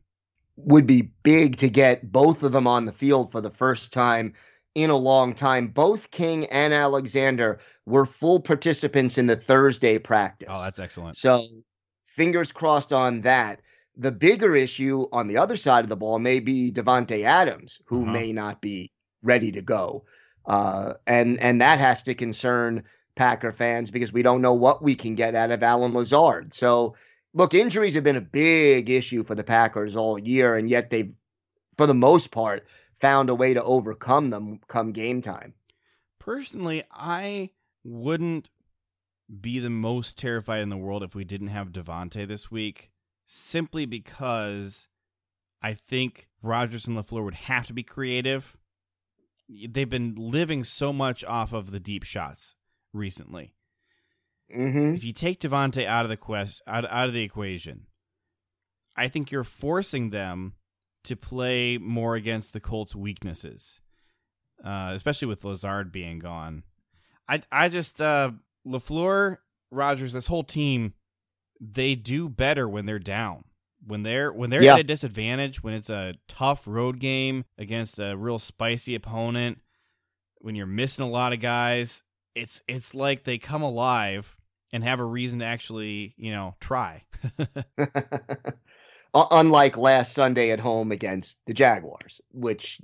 Would 0.56 0.86
be 0.86 1.10
big 1.22 1.56
to 1.58 1.68
get 1.68 2.12
both 2.12 2.42
of 2.42 2.52
them 2.52 2.66
on 2.66 2.84
the 2.84 2.92
field 2.92 3.32
for 3.32 3.40
the 3.40 3.50
first 3.50 3.92
time 3.92 4.34
in 4.74 4.90
a 4.90 4.96
long 4.96 5.34
time. 5.34 5.68
Both 5.68 6.10
King 6.10 6.46
and 6.46 6.72
Alexander 6.72 7.58
were 7.86 8.06
full 8.06 8.40
participants 8.40 9.18
in 9.18 9.26
the 9.26 9.36
Thursday 9.36 9.98
practice. 9.98 10.48
Oh, 10.50 10.62
that's 10.62 10.78
excellent. 10.78 11.16
So 11.16 11.46
fingers 12.14 12.52
crossed 12.52 12.92
on 12.92 13.22
that. 13.22 13.60
The 13.96 14.12
bigger 14.12 14.54
issue 14.54 15.06
on 15.12 15.26
the 15.26 15.36
other 15.36 15.56
side 15.56 15.84
of 15.84 15.90
the 15.90 15.96
ball 15.96 16.18
may 16.18 16.40
be 16.40 16.70
Davante 16.70 17.24
Adams, 17.24 17.78
who 17.84 18.02
uh-huh. 18.02 18.12
may 18.12 18.32
not 18.32 18.60
be 18.60 18.92
ready 19.22 19.50
to 19.52 19.62
go. 19.62 20.04
Uh, 20.46 20.94
and 21.06 21.38
and 21.40 21.60
that 21.60 21.78
has 21.78 22.02
to 22.04 22.14
concern 22.14 22.82
Packer 23.16 23.52
fans 23.52 23.90
because 23.90 24.12
we 24.12 24.22
don't 24.22 24.42
know 24.42 24.54
what 24.54 24.82
we 24.82 24.94
can 24.94 25.14
get 25.14 25.34
out 25.34 25.50
of 25.50 25.62
Allen 25.62 25.94
Lazard. 25.94 26.54
So 26.54 26.94
look, 27.34 27.54
injuries 27.54 27.94
have 27.94 28.04
been 28.04 28.16
a 28.16 28.20
big 28.20 28.90
issue 28.90 29.24
for 29.24 29.34
the 29.34 29.44
Packers 29.44 29.96
all 29.96 30.18
year, 30.18 30.56
and 30.56 30.68
yet 30.68 30.90
they've, 30.90 31.12
for 31.76 31.86
the 31.86 31.94
most 31.94 32.30
part, 32.30 32.66
found 33.00 33.30
a 33.30 33.34
way 33.34 33.54
to 33.54 33.62
overcome 33.62 34.30
them 34.30 34.60
come 34.68 34.92
game 34.92 35.22
time. 35.22 35.54
Personally, 36.18 36.82
I 36.90 37.50
wouldn't 37.82 38.50
be 39.40 39.58
the 39.58 39.70
most 39.70 40.18
terrified 40.18 40.62
in 40.62 40.68
the 40.68 40.76
world 40.76 41.02
if 41.02 41.14
we 41.14 41.24
didn't 41.24 41.48
have 41.48 41.68
Davante 41.68 42.26
this 42.26 42.50
week, 42.50 42.90
simply 43.26 43.86
because 43.86 44.88
I 45.62 45.74
think 45.74 46.28
Rodgers 46.42 46.86
and 46.86 46.96
LaFleur 46.96 47.24
would 47.24 47.34
have 47.34 47.66
to 47.68 47.72
be 47.72 47.82
creative. 47.82 48.56
They've 49.48 49.88
been 49.88 50.14
living 50.16 50.64
so 50.64 50.92
much 50.92 51.24
off 51.24 51.52
of 51.52 51.70
the 51.70 51.80
deep 51.80 52.04
shots 52.04 52.54
recently. 52.92 53.54
Mm-hmm. 54.56 54.94
If 54.94 55.04
you 55.04 55.12
take 55.12 55.40
Davante 55.40 55.86
out 55.86 56.04
of 56.04 56.08
the 56.08 56.16
quest 56.16 56.60
out, 56.66 56.84
out 56.90 57.08
of 57.08 57.14
the 57.14 57.22
equation, 57.22 57.86
I 58.96 59.08
think 59.08 59.30
you're 59.30 59.44
forcing 59.44 60.10
them 60.10 60.54
to 61.04 61.16
play 61.16 61.78
more 61.78 62.14
against 62.16 62.52
the 62.52 62.60
Colts' 62.60 62.94
weaknesses, 62.96 63.80
uh, 64.64 64.90
especially 64.94 65.28
with 65.28 65.44
Lazard 65.44 65.92
being 65.92 66.18
gone. 66.18 66.64
I 67.28 67.42
I 67.52 67.68
just 67.68 68.02
uh, 68.02 68.32
Lafleur, 68.66 69.36
Rodgers, 69.70 70.12
this 70.12 70.26
whole 70.26 70.44
team, 70.44 70.94
they 71.60 71.94
do 71.94 72.28
better 72.28 72.68
when 72.68 72.86
they're 72.86 72.98
down. 72.98 73.44
When 73.86 74.02
they're 74.02 74.32
when 74.32 74.50
they're 74.50 74.62
Yeah. 74.62 74.74
at 74.74 74.80
a 74.80 74.84
disadvantage, 74.84 75.62
when 75.62 75.72
it's 75.74 75.88
a 75.90 76.16
tough 76.28 76.66
road 76.66 76.98
game 76.98 77.44
against 77.56 77.98
a 78.00 78.16
real 78.16 78.38
spicy 78.40 78.94
opponent, 78.96 79.60
when 80.38 80.54
you're 80.56 80.66
missing 80.66 81.04
a 81.04 81.08
lot 81.08 81.32
of 81.32 81.40
guys, 81.40 82.02
it's 82.34 82.62
it's 82.68 82.94
like 82.94 83.24
they 83.24 83.38
come 83.38 83.62
alive 83.62 84.36
and 84.72 84.84
have 84.84 85.00
a 85.00 85.04
reason 85.04 85.40
to 85.40 85.44
actually, 85.44 86.14
you 86.16 86.32
know, 86.32 86.54
try. 86.60 87.04
Unlike 89.14 89.76
last 89.76 90.14
Sunday 90.14 90.50
at 90.50 90.60
home 90.60 90.92
against 90.92 91.36
the 91.46 91.54
Jaguars, 91.54 92.20
which 92.32 92.80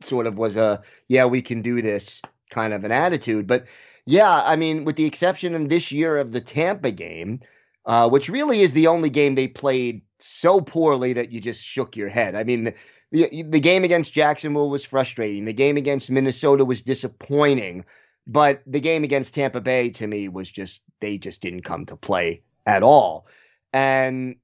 sort 0.00 0.26
of 0.26 0.36
was 0.36 0.56
a 0.56 0.82
yeah 1.08 1.24
we 1.26 1.42
can 1.42 1.62
do 1.62 1.82
this 1.82 2.20
kind 2.50 2.72
of 2.72 2.84
an 2.84 2.92
attitude. 2.92 3.46
But 3.46 3.66
yeah, 4.06 4.42
I 4.44 4.56
mean, 4.56 4.84
with 4.84 4.96
the 4.96 5.04
exception 5.04 5.54
of 5.54 5.68
this 5.68 5.92
year 5.92 6.16
of 6.16 6.32
the 6.32 6.40
Tampa 6.40 6.92
game, 6.92 7.40
uh, 7.84 8.08
which 8.08 8.28
really 8.28 8.62
is 8.62 8.72
the 8.72 8.86
only 8.86 9.10
game 9.10 9.34
they 9.34 9.48
played 9.48 10.02
so 10.18 10.60
poorly 10.60 11.12
that 11.12 11.30
you 11.30 11.40
just 11.40 11.62
shook 11.62 11.96
your 11.96 12.08
head. 12.08 12.34
I 12.34 12.44
mean, 12.44 12.64
the, 12.64 12.74
the 13.12 13.42
the 13.42 13.60
game 13.60 13.84
against 13.84 14.12
Jacksonville 14.12 14.70
was 14.70 14.84
frustrating. 14.84 15.44
The 15.44 15.52
game 15.52 15.76
against 15.76 16.10
Minnesota 16.10 16.64
was 16.64 16.82
disappointing, 16.82 17.84
but 18.26 18.62
the 18.66 18.80
game 18.80 19.04
against 19.04 19.34
Tampa 19.34 19.60
Bay 19.60 19.90
to 19.90 20.06
me 20.06 20.28
was 20.28 20.50
just 20.50 20.82
they 21.00 21.18
just 21.18 21.40
didn't 21.40 21.62
come 21.62 21.86
to 21.86 21.96
play 21.96 22.42
at 22.66 22.82
all. 22.82 23.26
And 23.72 24.36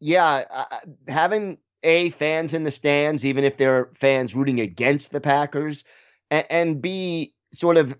yeah, 0.00 0.44
uh, 0.50 0.64
having 1.06 1.58
a 1.82 2.10
fans 2.10 2.54
in 2.54 2.64
the 2.64 2.70
stands, 2.70 3.24
even 3.24 3.44
if 3.44 3.56
they're 3.56 3.90
fans 4.00 4.34
rooting 4.34 4.60
against 4.60 5.12
the 5.12 5.20
Packers, 5.20 5.84
and, 6.30 6.46
and 6.50 6.82
b 6.82 7.34
sort 7.52 7.76
of 7.76 7.94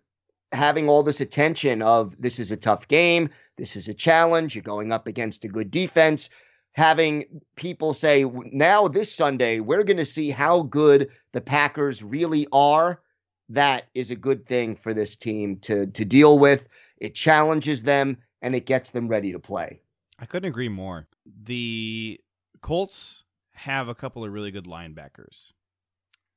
having 0.52 0.88
all 0.88 1.02
this 1.02 1.21
attention 1.21 1.83
of 1.83 2.14
this 2.18 2.38
is 2.38 2.50
a 2.50 2.57
tough 2.57 2.88
game, 2.88 3.28
this 3.57 3.76
is 3.76 3.88
a 3.88 3.95
challenge, 3.95 4.54
you're 4.54 4.62
going 4.62 4.92
up 4.92 5.07
against 5.07 5.45
a 5.45 5.49
good 5.49 5.71
defense. 5.71 6.30
Having 6.73 7.42
people 7.57 7.92
say 7.92 8.25
now 8.52 8.88
this 8.88 9.12
Sunday 9.12 9.61
we're 9.61 9.83
going 9.83 9.97
to 9.97 10.07
see 10.07 10.30
how 10.30 10.62
good 10.62 11.09
the 11.33 11.40
Packers 11.40 12.02
really 12.02 12.47
are. 12.52 13.00
That 13.49 13.85
is 13.95 14.11
a 14.11 14.17
good 14.17 14.47
thing 14.47 14.76
for 14.76 14.93
this 14.93 15.17
team 15.17 15.59
to 15.61 15.87
to 15.87 16.05
deal 16.05 16.38
with. 16.38 16.64
It 16.99 17.14
challenges 17.14 17.83
them 17.83 18.19
and 18.43 18.55
it 18.55 18.67
gets 18.67 18.90
them 18.90 19.09
ready 19.09 19.33
to 19.33 19.38
play. 19.38 19.81
I 20.19 20.26
couldn't 20.26 20.49
agree 20.49 20.69
more. 20.69 21.07
The 21.45 22.21
Colts 22.61 23.25
have 23.52 23.88
a 23.88 23.95
couple 23.95 24.25
of 24.25 24.33
really 24.33 24.50
good 24.50 24.67
linebackers 24.67 25.52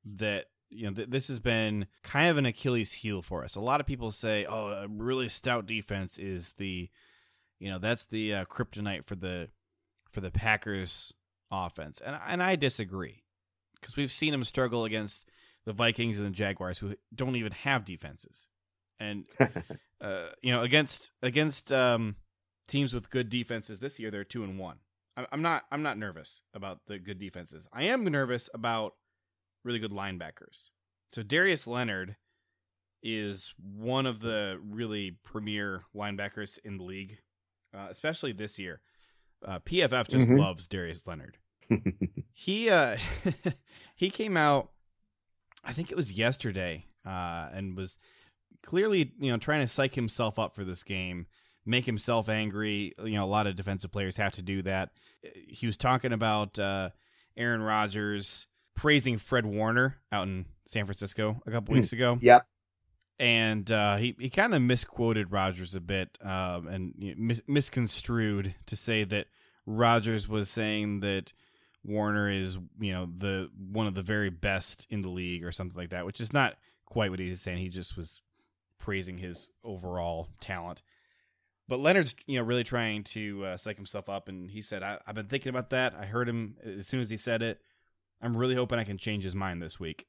that 0.06 0.46
you 0.70 0.86
know 0.86 0.94
th- 0.94 1.10
this 1.10 1.28
has 1.28 1.40
been 1.40 1.88
kind 2.04 2.30
of 2.30 2.38
an 2.38 2.46
Achilles 2.46 2.94
heel 2.94 3.22
for 3.22 3.44
us. 3.44 3.56
A 3.56 3.62
lot 3.62 3.80
of 3.82 3.88
people 3.88 4.12
say, 4.12 4.46
"Oh, 4.46 4.68
a 4.68 4.88
really 4.88 5.30
stout 5.30 5.66
defense 5.66 6.18
is 6.18 6.54
the 6.54 6.90
you 7.60 7.70
know, 7.70 7.78
that's 7.78 8.04
the 8.06 8.34
uh, 8.34 8.46
kryptonite 8.46 9.06
for 9.06 9.16
the 9.16 9.50
for 10.10 10.22
the 10.22 10.32
Packers 10.32 11.14
offense." 11.52 12.02
And 12.04 12.18
and 12.28 12.42
I 12.42 12.56
disagree. 12.56 13.24
Cuz 13.82 13.98
we've 13.98 14.12
seen 14.12 14.32
them 14.32 14.44
struggle 14.44 14.86
against 14.86 15.30
the 15.66 15.74
Vikings 15.74 16.18
and 16.20 16.28
the 16.28 16.32
Jaguars 16.32 16.80
who 16.80 16.96
don't 17.14 17.36
even 17.36 17.52
have 17.52 17.86
defenses. 17.86 18.48
And 19.00 19.26
uh, 20.02 20.28
you 20.42 20.52
know, 20.52 20.62
against 20.62 21.12
against 21.22 21.72
um 21.72 22.16
teams 22.68 22.94
with 22.94 23.10
good 23.10 23.28
defenses 23.30 23.80
this 23.80 24.00
year 24.00 24.10
they're 24.12 24.24
two 24.24 24.44
and 24.44 24.58
one. 24.58 24.78
I- 25.18 25.28
i'm 25.32 25.42
not 25.42 25.64
i'm 25.72 25.84
not 25.84 25.98
nervous 25.98 26.44
about 26.54 26.86
the 26.88 27.00
good 27.00 27.18
defenses. 27.20 27.68
I 27.74 27.84
am 27.84 28.04
nervous 28.06 28.50
about 28.54 28.94
really 29.66 29.80
good 29.80 29.92
linebackers. 29.92 30.70
So 31.12 31.22
darius 31.24 31.68
leonard 31.68 32.16
is 33.04 33.54
one 33.58 34.06
of 34.06 34.20
the 34.20 34.60
really 34.64 35.18
premier 35.24 35.82
linebackers 35.96 36.60
in 36.64 36.78
the 36.78 36.84
league 36.84 37.18
uh, 37.74 37.88
especially 37.90 38.32
this 38.34 38.60
year. 38.60 38.82
Uh, 39.46 39.60
pff 39.60 40.08
just 40.08 40.30
Mhm. 40.30 40.40
loves 40.40 40.68
darius 40.68 41.08
leonard. 41.08 41.38
He 42.34 42.70
uh 42.70 42.98
he 43.96 44.10
came 44.10 44.38
out 44.38 44.72
i 45.64 45.74
think 45.74 45.92
it 45.92 45.96
was 45.96 46.12
yesterday 46.12 46.86
uh 47.06 47.50
and 47.54 47.76
was 47.78 47.98
clearly 48.64 49.12
you 49.20 49.32
know 49.32 49.38
trying 49.38 49.62
to 49.62 49.68
psych 49.68 49.96
himself 49.96 50.38
up 50.40 50.54
for 50.56 50.64
this 50.64 50.84
game 50.84 51.26
make 51.66 51.86
himself 51.86 52.28
angry 52.30 52.94
you 53.04 53.14
know 53.14 53.24
a 53.24 53.28
lot 53.28 53.48
of 53.48 53.56
defensive 53.56 53.92
players 53.92 54.18
have 54.18 54.32
to 54.34 54.42
do 54.42 54.62
that 54.62 54.92
he 55.48 55.66
was 55.68 55.78
talking 55.78 56.14
about 56.14 56.58
uh 56.60 56.90
aaron 57.38 57.62
rodgers 57.62 58.48
praising 58.76 59.18
fred 59.18 59.46
warner 59.46 59.98
out 60.12 60.28
in 60.28 60.46
san 60.66 60.86
francisco 60.86 61.42
a 61.46 61.52
couple 61.52 61.74
Hmm. 61.74 61.80
weeks 61.80 61.94
ago 61.94 62.18
yep. 62.22 62.46
and 63.20 63.70
uh, 63.72 63.98
he 63.98 64.16
he 64.20 64.30
kind 64.30 64.56
of 64.56 64.62
misquoted 64.62 65.32
Rodgers 65.32 65.76
a 65.76 65.82
bit 65.82 66.18
um, 66.24 66.68
and 66.68 66.94
you 66.98 67.10
know, 67.16 67.22
mis- 67.22 67.44
misconstrued 67.48 68.56
to 68.66 68.76
say 68.76 69.04
that 69.04 69.28
Rodgers 69.68 70.28
was 70.28 70.50
saying 70.50 71.02
that 71.02 71.34
Warner 71.84 72.30
is 72.30 72.58
you 72.80 72.94
know 72.94 73.10
the 73.18 73.50
one 73.72 73.88
of 73.88 73.96
the 73.96 74.04
very 74.04 74.30
best 74.30 74.88
in 74.90 75.02
the 75.02 75.10
league 75.10 75.44
or 75.44 75.52
something 75.52 75.78
like 75.78 75.90
that, 75.90 76.06
which 76.06 76.22
is 76.22 76.32
not 76.32 76.56
quite 76.86 77.10
what 77.10 77.20
he 77.20 77.30
was 77.30 77.42
saying. 77.42 77.58
He 77.58 77.70
just 77.70 77.98
was 77.98 78.22
praising 78.78 79.18
his 79.18 79.50
overall 79.64 80.28
talent. 80.40 80.82
But 81.68 81.80
Leonard's 81.80 82.16
you 82.28 82.38
know 82.38 82.46
really 82.46 82.64
trying 82.64 83.04
to 83.06 83.46
uh, 83.46 83.58
psych 83.58 83.78
himself 83.78 84.10
up, 84.10 84.28
and 84.28 84.50
he 84.50 84.62
said, 84.62 84.84
I, 84.84 85.00
"I've 85.08 85.16
been 85.16 85.28
thinking 85.28 85.50
about 85.50 85.70
that. 85.72 85.96
I 85.98 86.06
heard 86.06 86.28
him 86.28 86.58
as 86.64 86.88
soon 86.88 87.00
as 87.00 87.10
he 87.10 87.18
said 87.18 87.42
it. 87.42 87.62
I'm 88.22 88.38
really 88.38 88.56
hoping 88.56 88.78
I 88.78 88.84
can 88.84 88.98
change 88.98 89.24
his 89.24 89.36
mind 89.36 89.62
this 89.62 89.80
week." 89.80 90.08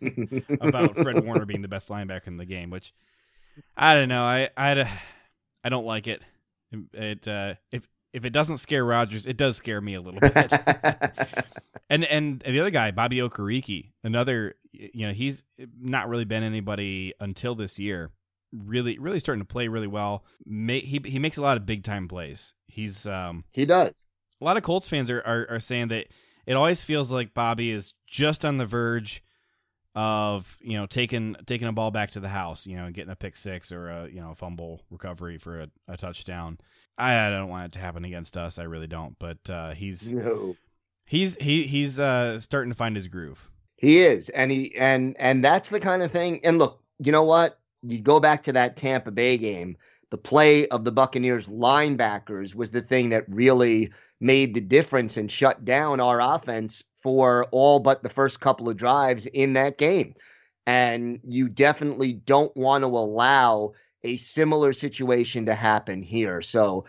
about 0.60 0.96
Fred 0.96 1.24
Warner 1.24 1.44
being 1.44 1.62
the 1.62 1.68
best 1.68 1.88
linebacker 1.88 2.28
in 2.28 2.36
the 2.36 2.46
game, 2.46 2.70
which 2.70 2.94
I 3.76 3.94
don't 3.94 4.08
know. 4.08 4.22
I 4.22 4.50
I, 4.56 4.90
I 5.64 5.68
don't 5.68 5.84
like 5.84 6.06
it. 6.06 6.22
It 6.92 7.26
uh, 7.26 7.54
if 7.70 7.88
if 8.18 8.24
it 8.24 8.32
doesn't 8.32 8.58
scare 8.58 8.84
Rodgers, 8.84 9.26
it 9.26 9.36
does 9.36 9.56
scare 9.56 9.80
me 9.80 9.94
a 9.94 10.00
little 10.00 10.20
bit. 10.20 10.52
and 11.90 12.04
and 12.04 12.40
the 12.40 12.60
other 12.60 12.70
guy, 12.70 12.90
Bobby 12.90 13.18
Okereke, 13.18 13.92
another 14.02 14.56
you 14.72 15.06
know 15.06 15.12
he's 15.12 15.44
not 15.80 16.08
really 16.08 16.24
been 16.24 16.42
anybody 16.42 17.14
until 17.20 17.54
this 17.54 17.78
year. 17.78 18.10
Really, 18.52 18.98
really 18.98 19.20
starting 19.20 19.42
to 19.42 19.46
play 19.46 19.68
really 19.68 19.86
well. 19.86 20.24
He 20.46 21.00
he 21.04 21.18
makes 21.18 21.36
a 21.36 21.42
lot 21.42 21.56
of 21.56 21.64
big 21.64 21.84
time 21.84 22.08
plays. 22.08 22.54
He's 22.66 23.06
um 23.06 23.44
he 23.52 23.64
does. 23.64 23.92
a 24.40 24.44
lot 24.44 24.56
of 24.56 24.62
Colts 24.62 24.88
fans 24.88 25.10
are, 25.10 25.20
are, 25.20 25.46
are 25.50 25.60
saying 25.60 25.88
that 25.88 26.08
it 26.46 26.54
always 26.54 26.82
feels 26.82 27.12
like 27.12 27.34
Bobby 27.34 27.70
is 27.70 27.94
just 28.06 28.44
on 28.44 28.58
the 28.58 28.66
verge 28.66 29.22
of 29.94 30.56
you 30.60 30.76
know 30.76 30.86
taking 30.86 31.36
taking 31.46 31.68
a 31.68 31.72
ball 31.72 31.90
back 31.90 32.10
to 32.12 32.20
the 32.20 32.28
house, 32.28 32.66
you 32.66 32.76
know, 32.76 32.90
getting 32.90 33.12
a 33.12 33.16
pick 33.16 33.36
six 33.36 33.70
or 33.70 33.88
a 33.88 34.08
you 34.08 34.20
know 34.20 34.34
fumble 34.34 34.82
recovery 34.90 35.38
for 35.38 35.60
a, 35.60 35.68
a 35.86 35.96
touchdown. 35.96 36.58
I, 36.98 37.26
I 37.26 37.30
don't 37.30 37.48
want 37.48 37.66
it 37.66 37.72
to 37.72 37.78
happen 37.78 38.04
against 38.04 38.36
us. 38.36 38.58
I 38.58 38.64
really 38.64 38.86
don't. 38.86 39.16
But 39.18 39.48
uh, 39.48 39.70
he's 39.72 40.10
No. 40.10 40.56
he's 41.06 41.36
he 41.36 41.62
he's 41.64 41.98
uh, 41.98 42.40
starting 42.40 42.72
to 42.72 42.76
find 42.76 42.96
his 42.96 43.08
groove. 43.08 43.48
He 43.76 43.98
is, 44.00 44.28
and 44.30 44.50
he 44.50 44.74
and 44.76 45.16
and 45.18 45.44
that's 45.44 45.70
the 45.70 45.80
kind 45.80 46.02
of 46.02 46.10
thing. 46.10 46.40
And 46.44 46.58
look, 46.58 46.82
you 46.98 47.12
know 47.12 47.22
what? 47.24 47.60
You 47.82 48.00
go 48.00 48.18
back 48.18 48.42
to 48.44 48.52
that 48.52 48.76
Tampa 48.76 49.10
Bay 49.12 49.38
game. 49.38 49.76
The 50.10 50.18
play 50.18 50.66
of 50.68 50.84
the 50.84 50.90
Buccaneers 50.92 51.46
linebackers 51.48 52.54
was 52.54 52.70
the 52.70 52.82
thing 52.82 53.10
that 53.10 53.24
really 53.28 53.92
made 54.20 54.54
the 54.54 54.60
difference 54.60 55.16
and 55.16 55.30
shut 55.30 55.64
down 55.64 56.00
our 56.00 56.20
offense 56.20 56.82
for 57.02 57.44
all 57.52 57.78
but 57.78 58.02
the 58.02 58.08
first 58.08 58.40
couple 58.40 58.68
of 58.68 58.76
drives 58.76 59.26
in 59.26 59.52
that 59.52 59.78
game. 59.78 60.14
And 60.66 61.20
you 61.22 61.48
definitely 61.48 62.14
don't 62.14 62.54
want 62.56 62.82
to 62.82 62.88
allow 62.88 63.72
a 64.04 64.16
similar 64.16 64.72
situation 64.72 65.46
to 65.46 65.54
happen 65.54 66.02
here. 66.02 66.40
So 66.42 66.84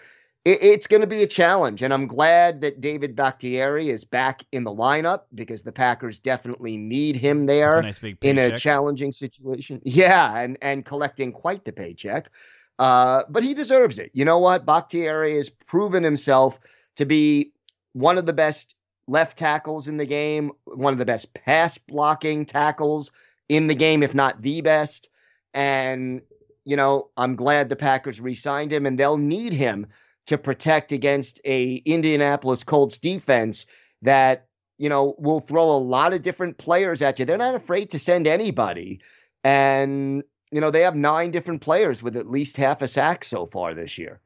it, 0.45 0.61
it's 0.61 0.87
going 0.87 1.01
to 1.01 1.07
be 1.07 1.23
a 1.23 1.27
challenge. 1.27 1.81
And 1.81 1.93
I'm 1.93 2.07
glad 2.07 2.61
that 2.61 2.81
David 2.81 3.15
Bakhtiari 3.15 3.89
is 3.89 4.03
back 4.03 4.43
in 4.51 4.63
the 4.63 4.71
lineup 4.71 5.21
because 5.35 5.63
the 5.63 5.71
Packers 5.71 6.19
definitely 6.19 6.77
need 6.77 7.15
him 7.15 7.43
It's 7.43 7.51
a 7.51 7.55
there 7.55 7.81
nice 7.81 8.01
in 8.21 8.37
a 8.37 8.57
challenging 8.57 9.11
situation. 9.11 9.81
Yeah, 9.85 10.37
and 10.37 10.57
and 10.61 10.85
collecting 10.85 11.31
quite 11.31 11.65
the 11.65 11.71
paycheck. 11.71 12.29
Uh, 12.77 13.23
but 13.29 13.43
he 13.43 13.53
deserves 13.53 13.99
it. 13.99 14.09
You 14.13 14.23
know 14.23 14.39
what? 14.39 14.65
Bakhtiari 14.65 15.35
has 15.35 15.49
proven 15.49 16.03
himself 16.03 16.59
to 16.95 17.05
be 17.05 17.51
one 17.93 18.17
of 18.17 18.25
the 18.25 18.33
best 18.33 18.75
left 19.07 19.37
tackles 19.37 19.87
in 19.87 19.97
the 19.97 20.05
game, 20.05 20.51
one 20.65 20.93
of 20.93 20.99
the 20.99 21.05
best 21.05 21.33
pass 21.33 21.77
blocking 21.77 22.45
tackles 22.45 23.11
in 23.49 23.67
the 23.67 23.75
game, 23.75 24.03
if 24.03 24.13
not 24.13 24.41
the 24.41 24.61
best. 24.61 25.09
And 25.53 26.21
you 26.69 26.75
know, 26.75 27.09
I'm 27.17 27.35
glad 27.35 27.67
the 27.67 27.75
Packers 27.75 28.21
re-signed 28.21 28.71
him, 28.71 28.85
and 28.85 28.99
they'll 28.99 29.17
need 29.17 29.53
him 29.53 29.87
to 30.27 30.37
protect 30.37 30.91
against 30.91 31.41
a 31.43 31.77
Indianapolis 31.77 32.63
Colts 32.63 32.99
defense 32.99 33.65
that 34.03 34.45
you 34.77 34.87
know 34.87 35.15
will 35.17 35.39
throw 35.39 35.63
a 35.63 35.81
lot 35.81 36.13
of 36.13 36.21
different 36.21 36.59
players 36.59 37.01
at 37.01 37.17
you. 37.17 37.25
They're 37.25 37.39
not 37.39 37.55
afraid 37.55 37.89
to 37.89 37.97
send 37.97 38.27
anybody, 38.27 39.01
and 39.43 40.21
you 40.51 40.61
know 40.61 40.69
they 40.69 40.83
have 40.83 40.95
nine 40.95 41.31
different 41.31 41.61
players 41.61 42.03
with 42.03 42.15
at 42.15 42.29
least 42.29 42.55
half 42.55 42.83
a 42.83 42.87
sack 42.87 43.25
so 43.25 43.47
far 43.47 43.73
this 43.73 43.97
year. 43.97 44.21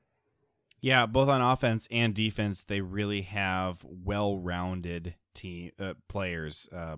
Yeah, 0.82 1.06
both 1.06 1.30
on 1.30 1.42
offense 1.42 1.88
and 1.90 2.14
defense, 2.14 2.66
they 2.66 2.82
really 2.82 3.22
have 3.22 3.86
well-rounded 3.86 5.16
team 5.34 5.72
uh, 5.80 5.94
players. 6.10 6.68
Uh, 6.76 6.98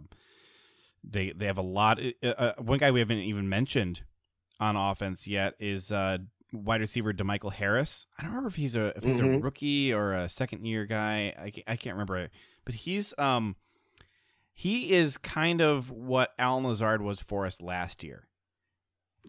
they 1.03 1.29
they 1.33 1.45
have 1.45 1.59
a 1.59 1.61
lot. 1.61 1.99
Uh, 2.23 2.27
uh, 2.29 2.53
one 2.57 2.79
guy 2.79 2.89
we 2.89 2.99
haven't 2.99 3.19
even 3.19 3.47
mentioned 3.47 4.01
on 4.59 4.75
offense 4.75 5.27
yet 5.27 5.55
is 5.59 5.91
uh, 5.91 6.17
wide 6.53 6.81
receiver 6.81 7.11
Demichael 7.13 7.51
Harris. 7.53 8.07
I 8.17 8.23
don't 8.23 8.31
remember 8.31 8.47
if 8.49 8.55
he's 8.55 8.75
a 8.75 8.93
if 8.97 9.03
he's 9.03 9.19
Mhm. 9.19 9.37
a 9.37 9.39
rookie 9.39 9.93
or 9.93 10.13
a 10.13 10.29
second 10.29 10.65
year 10.65 10.85
guy. 10.85 11.33
I 11.37 11.49
can't, 11.51 11.69
I 11.69 11.75
can't 11.75 11.95
remember, 11.95 12.29
but 12.63 12.75
he's 12.75 13.13
um 13.17 13.55
he 14.53 14.93
is 14.93 15.17
kind 15.17 15.61
of 15.61 15.91
what 15.91 16.33
Allen 16.39 16.63
Lazard 16.63 17.01
was 17.01 17.19
for 17.19 17.45
us 17.45 17.59
last 17.61 18.03
year. 18.03 18.27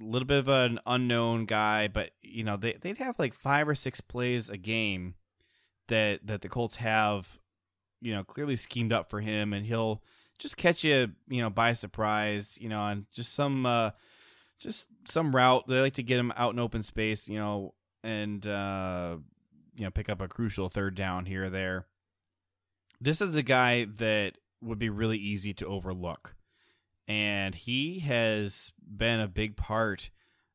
A 0.00 0.04
little 0.04 0.26
bit 0.26 0.38
of 0.38 0.48
an 0.48 0.78
unknown 0.86 1.46
guy, 1.46 1.88
but 1.88 2.10
you 2.22 2.44
know 2.44 2.56
they 2.56 2.74
they'd 2.80 2.98
have 2.98 3.18
like 3.18 3.34
five 3.34 3.68
or 3.68 3.74
six 3.74 4.00
plays 4.00 4.48
a 4.50 4.56
game 4.56 5.14
that 5.88 6.26
that 6.26 6.42
the 6.42 6.48
Colts 6.48 6.76
have, 6.76 7.38
you 8.00 8.12
know, 8.14 8.22
clearly 8.22 8.56
schemed 8.56 8.92
up 8.92 9.08
for 9.10 9.20
him, 9.20 9.52
and 9.52 9.66
he'll 9.66 10.02
just 10.38 10.56
catch 10.58 10.84
you, 10.84 11.12
you 11.28 11.40
know, 11.40 11.48
by 11.50 11.72
surprise, 11.72 12.58
you 12.60 12.68
know, 12.68 12.78
on 12.80 13.06
just 13.10 13.32
some 13.32 13.64
uh 13.66 13.90
just 14.58 14.88
some 15.06 15.34
route. 15.34 15.66
They 15.66 15.80
like 15.80 15.94
to 15.94 16.02
get 16.02 16.18
him 16.18 16.32
out 16.36 16.52
in 16.52 16.58
open 16.58 16.82
space, 16.82 17.28
you 17.28 17.38
know, 17.38 17.74
and 18.02 18.46
uh 18.46 19.16
you 19.76 19.84
know 19.84 19.90
pick 19.90 20.08
up 20.08 20.20
a 20.20 20.28
crucial 20.28 20.68
third 20.68 20.94
down 20.94 21.26
here 21.26 21.44
or 21.44 21.50
there. 21.50 21.86
This 23.00 23.20
is 23.20 23.36
a 23.36 23.42
guy 23.42 23.86
that 23.96 24.38
would 24.62 24.78
be 24.78 24.88
really 24.88 25.18
easy 25.18 25.52
to 25.54 25.66
overlook. 25.66 26.34
And 27.08 27.54
he 27.54 28.00
has 28.00 28.72
been 28.84 29.20
a 29.20 29.28
big 29.28 29.56
part 29.56 30.10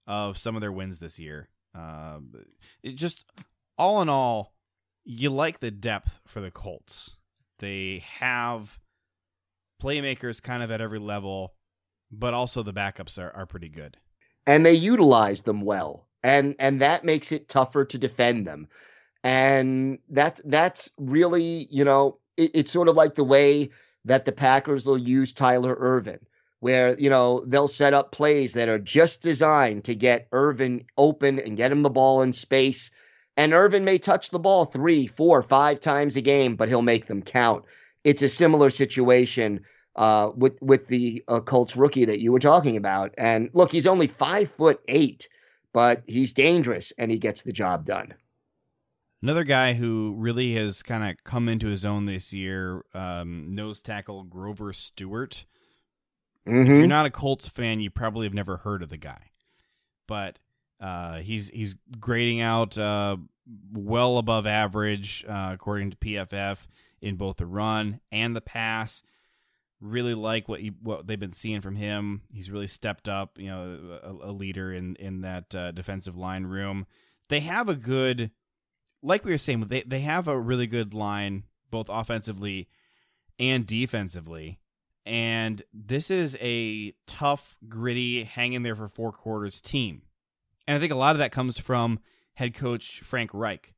of 0.08 0.38
some 0.38 0.56
of 0.56 0.62
their 0.62 0.72
wins 0.72 0.98
this 0.98 1.20
year. 1.20 1.50
Um, 1.74 2.34
it 2.84 2.96
just 2.96 3.24
all 3.78 4.02
in 4.02 4.10
all, 4.10 4.54
you 5.06 5.30
like 5.30 5.60
the 5.60 5.72
depth 5.72 6.20
for 6.26 6.42
the 6.42 6.52
Colts. 6.52 7.18
They 7.60 8.04
have 8.20 8.80
playmakers 9.82 10.42
kind 10.42 10.62
of 10.64 10.72
at 10.72 10.82
every 10.82 11.00
level, 11.00 11.54
but 12.12 12.34
also 12.34 12.64
the 12.64 12.74
backups 12.74 13.18
are, 13.18 13.32
are 13.36 13.46
pretty 13.46 13.70
good. 13.70 13.98
and 14.48 14.66
they 14.66 14.74
utilize 14.74 15.42
them 15.44 15.62
well 15.62 16.08
and 16.24 16.56
and 16.60 16.82
that 16.82 17.04
makes 17.04 17.32
it 17.32 17.50
tougher 17.50 17.86
to 17.86 17.98
defend 17.98 18.46
them. 18.48 18.68
And 19.24 20.00
that's 20.10 20.42
that's 20.46 20.90
really 20.98 21.68
you 21.70 21.84
know 21.84 22.18
it, 22.38 22.52
it's 22.56 22.72
sort 22.72 22.88
of 22.90 22.96
like 22.96 23.16
the 23.16 23.24
way 23.24 23.70
that 24.06 24.26
the 24.26 24.32
packers 24.32 24.86
will 24.86 24.98
use 24.98 25.32
tyler 25.34 25.76
ervin 25.80 26.20
where 26.60 26.98
you 27.00 27.10
know 27.10 27.44
they'll 27.48 27.68
set 27.68 27.94
up 27.94 28.12
plays 28.12 28.54
that 28.54 28.70
are 28.70 28.80
just 28.80 29.22
designed 29.22 29.84
to 29.86 29.96
get 29.96 30.28
ervin 30.34 30.86
open 30.98 31.40
and 31.40 31.58
get 31.58 31.72
him 31.72 31.84
the 31.84 31.90
ball 31.90 32.22
in 32.22 32.34
space. 32.34 32.92
And 33.38 33.54
ervin 33.54 33.86
may 33.86 33.98
touch 33.98 34.30
the 34.30 34.40
ball 34.40 34.66
three 34.66 35.08
four 35.08 35.42
five 35.42 35.80
times 35.80 36.16
a 36.16 36.22
game 36.22 36.56
but 36.56 36.70
he'll 36.70 36.82
make 36.82 37.08
them 37.08 37.22
count. 37.22 37.64
It's 38.04 38.22
a 38.22 38.30
similar 38.30 38.70
situation 38.70 39.62
uh, 39.96 40.32
with 40.36 40.62
with 40.62 40.88
the 40.88 41.24
uh, 41.28 41.40
Colts 41.42 41.76
rookie 41.76 42.06
that 42.06 42.20
you 42.20 42.32
were 42.32 42.40
talking 42.40 42.78
about. 42.78 43.14
And 43.18 43.50
look, 43.54 43.72
he's 43.72 43.88
only 43.88 44.08
five 44.08 44.52
foot 44.58 44.82
eight, 44.88 45.28
but 45.74 46.04
he's 46.08 46.34
dangerous 46.34 46.92
and 46.98 47.12
he 47.12 47.18
gets 47.18 47.42
the 47.44 47.52
job 47.54 47.86
done. 47.86 48.14
Another 49.24 49.44
guy 49.44 49.74
who 49.74 50.16
really 50.18 50.56
has 50.56 50.82
kind 50.82 51.04
of 51.04 51.24
come 51.24 51.48
into 51.48 51.68
his 51.68 51.86
own 51.86 52.06
this 52.06 52.34
year, 52.34 52.84
um, 52.96 53.54
nose 53.54 53.80
tackle 53.82 54.24
Grover 54.24 54.74
Stewart. 54.74 55.46
If 56.44 56.54
Mhm. 56.54 56.68
you're 56.80 56.88
not 56.88 57.06
a 57.06 57.12
Colts 57.12 57.48
fan, 57.48 57.82
you 57.82 57.92
probably 57.92 58.26
have 58.26 58.34
never 58.34 58.58
heard 58.58 58.82
of 58.82 58.90
the 58.90 58.98
guy, 58.98 59.30
but 60.08 60.40
uh, 60.80 61.20
he's 61.20 61.50
he's 61.50 61.76
grading 62.00 62.42
out 62.42 62.76
uh, 62.80 63.18
well 63.72 64.18
above 64.18 64.48
average 64.48 65.24
uh, 65.28 65.52
according 65.54 65.92
to 65.92 65.98
PFF 65.98 66.66
in 67.00 67.16
both 67.16 67.38
the 67.38 67.46
run 67.46 68.00
and 68.12 68.36
the 68.36 68.42
pass. 68.42 69.04
Really 69.82 70.14
like 70.14 70.48
what 70.48 70.62
what 70.82 71.08
they've 71.08 71.20
been 71.20 71.34
seeing 71.34 71.62
from 71.62 71.76
him. 71.76 72.22
He's 72.32 72.52
really 72.52 72.68
stepped 72.68 73.10
up, 73.10 73.38
you 73.40 73.48
know, 73.48 74.00
a, 74.04 74.30
a 74.30 74.32
leader 74.32 74.72
in 74.72 74.96
in 74.98 75.22
that 75.22 75.54
uh, 75.56 75.72
defensive 75.72 76.16
line 76.16 76.46
room. 76.46 76.86
They 77.30 77.40
have 77.40 77.68
a 77.68 77.76
good, 77.76 78.32
like 79.02 79.26
we 79.26 79.32
were 79.32 79.38
saying, 79.38 79.62
they 79.62 79.82
they 79.82 80.02
have 80.02 80.28
a 80.28 80.40
really 80.40 80.68
good 80.68 80.94
line 80.94 81.44
both 81.72 81.90
offensively 81.90 82.68
and 83.40 83.66
defensively. 83.66 84.60
And 85.06 85.64
this 85.74 86.12
is 86.12 86.38
a 86.40 86.94
tough, 87.08 87.56
gritty, 87.68 88.24
hang 88.24 88.54
in 88.54 88.64
there 88.64 88.76
for 88.76 88.88
four 88.88 89.12
quarters 89.12 89.60
team. 89.60 90.04
And 90.68 90.78
I 90.78 90.80
think 90.80 90.92
a 90.92 90.98
lot 90.98 91.16
of 91.16 91.20
that 91.20 91.32
comes 91.32 91.58
from 91.58 92.00
head 92.36 92.54
coach 92.54 93.02
Frank 93.04 93.32
Reich. 93.34 93.74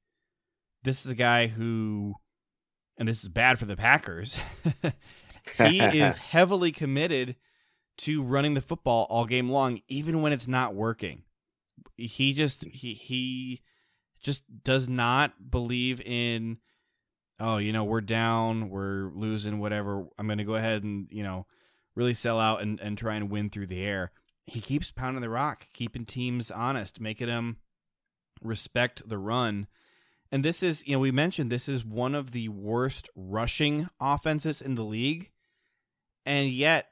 This 0.83 1.05
is 1.05 1.11
a 1.11 1.15
guy 1.15 1.47
who, 1.47 2.15
and 2.97 3.07
this 3.07 3.23
is 3.23 3.29
bad 3.29 3.57
for 3.57 3.65
the 3.65 3.77
Packers, 3.77 4.37
he 5.57 5.79
is 6.01 6.17
heavily 6.17 6.71
committed 6.71 7.35
to 7.97 8.23
running 8.23 8.53
the 8.53 8.61
football 8.61 9.05
all 9.09 9.25
game 9.25 9.49
long, 9.49 9.81
even 9.87 10.21
when 10.21 10.33
it's 10.33 10.47
not 10.47 10.75
working. 10.75 11.23
He 11.95 12.33
just 12.33 12.65
he 12.65 12.93
he 12.93 13.61
just 14.21 14.43
does 14.63 14.89
not 14.89 15.51
believe 15.51 16.01
in 16.01 16.57
oh, 17.39 17.57
you 17.57 17.73
know, 17.73 17.83
we're 17.83 18.01
down, 18.01 18.69
we're 18.69 19.11
losing, 19.13 19.59
whatever. 19.59 20.05
I'm 20.17 20.27
gonna 20.27 20.45
go 20.45 20.55
ahead 20.55 20.83
and, 20.83 21.07
you 21.11 21.23
know, 21.23 21.45
really 21.95 22.13
sell 22.13 22.39
out 22.39 22.61
and, 22.61 22.79
and 22.79 22.97
try 22.97 23.15
and 23.15 23.29
win 23.29 23.49
through 23.49 23.67
the 23.67 23.81
air. 23.81 24.11
He 24.45 24.61
keeps 24.61 24.91
pounding 24.91 25.21
the 25.21 25.29
rock, 25.29 25.67
keeping 25.73 26.05
teams 26.05 26.51
honest, 26.51 26.99
making 26.99 27.27
them 27.27 27.57
respect 28.41 29.07
the 29.07 29.17
run. 29.17 29.67
And 30.31 30.43
this 30.43 30.63
is, 30.63 30.87
you 30.87 30.93
know, 30.93 30.99
we 30.99 31.11
mentioned 31.11 31.51
this 31.51 31.69
is 31.69 31.85
one 31.85 32.15
of 32.15 32.31
the 32.31 32.49
worst 32.49 33.09
rushing 33.15 33.89
offenses 33.99 34.61
in 34.61 34.75
the 34.75 34.83
league. 34.83 35.29
And 36.25 36.49
yet, 36.49 36.87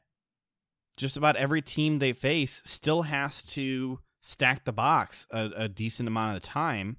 just 0.97 1.17
about 1.17 1.35
every 1.35 1.61
team 1.61 1.99
they 1.99 2.13
face 2.13 2.61
still 2.65 3.03
has 3.03 3.43
to 3.43 3.99
stack 4.21 4.65
the 4.65 4.73
box 4.73 5.25
a, 5.31 5.49
a 5.55 5.67
decent 5.67 6.07
amount 6.07 6.35
of 6.35 6.41
the 6.41 6.47
time 6.47 6.97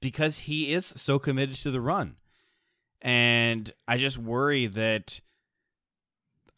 because 0.00 0.40
he 0.40 0.72
is 0.72 0.84
so 0.84 1.18
committed 1.18 1.56
to 1.56 1.70
the 1.70 1.80
run. 1.80 2.16
And 3.00 3.70
I 3.88 3.98
just 3.98 4.18
worry 4.18 4.66
that, 4.66 5.20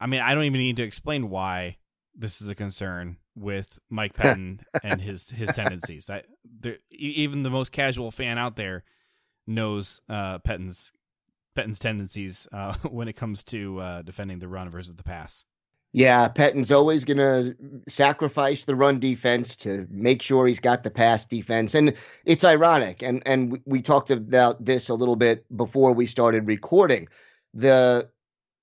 I 0.00 0.06
mean, 0.06 0.20
I 0.20 0.34
don't 0.34 0.44
even 0.44 0.60
need 0.60 0.76
to 0.78 0.82
explain 0.82 1.30
why 1.30 1.76
this 2.14 2.42
is 2.42 2.48
a 2.48 2.54
concern 2.54 3.18
with 3.36 3.78
Mike 3.88 4.14
Pettine 4.16 4.60
and 4.82 5.00
his 5.00 5.30
his 5.30 5.50
tendencies. 5.50 6.10
I, 6.10 6.22
even 6.90 7.42
the 7.42 7.50
most 7.50 7.72
casual 7.72 8.10
fan 8.10 8.38
out 8.38 8.56
there 8.56 8.84
knows 9.46 10.00
uh, 10.08 10.38
Pettine's 10.38 10.92
Pettine's 11.54 11.78
tendencies 11.78 12.46
uh, 12.52 12.74
when 12.90 13.08
it 13.08 13.14
comes 13.14 13.44
to 13.44 13.78
uh, 13.80 14.02
defending 14.02 14.38
the 14.38 14.48
run 14.48 14.70
versus 14.70 14.94
the 14.94 15.02
pass. 15.02 15.44
Yeah, 15.94 16.26
Pettine's 16.28 16.72
always 16.72 17.04
going 17.04 17.18
to 17.18 17.54
sacrifice 17.86 18.64
the 18.64 18.74
run 18.74 18.98
defense 18.98 19.56
to 19.56 19.86
make 19.90 20.22
sure 20.22 20.46
he's 20.46 20.58
got 20.58 20.84
the 20.84 20.90
pass 20.90 21.26
defense. 21.26 21.74
And 21.74 21.94
it's 22.24 22.44
ironic. 22.44 23.02
And 23.02 23.22
and 23.26 23.60
we, 23.66 23.82
talked 23.82 24.10
about 24.10 24.64
this 24.64 24.88
a 24.88 24.94
little 24.94 25.16
bit 25.16 25.44
before 25.54 25.92
we 25.92 26.06
started 26.06 26.46
recording. 26.46 27.08
The 27.52 28.08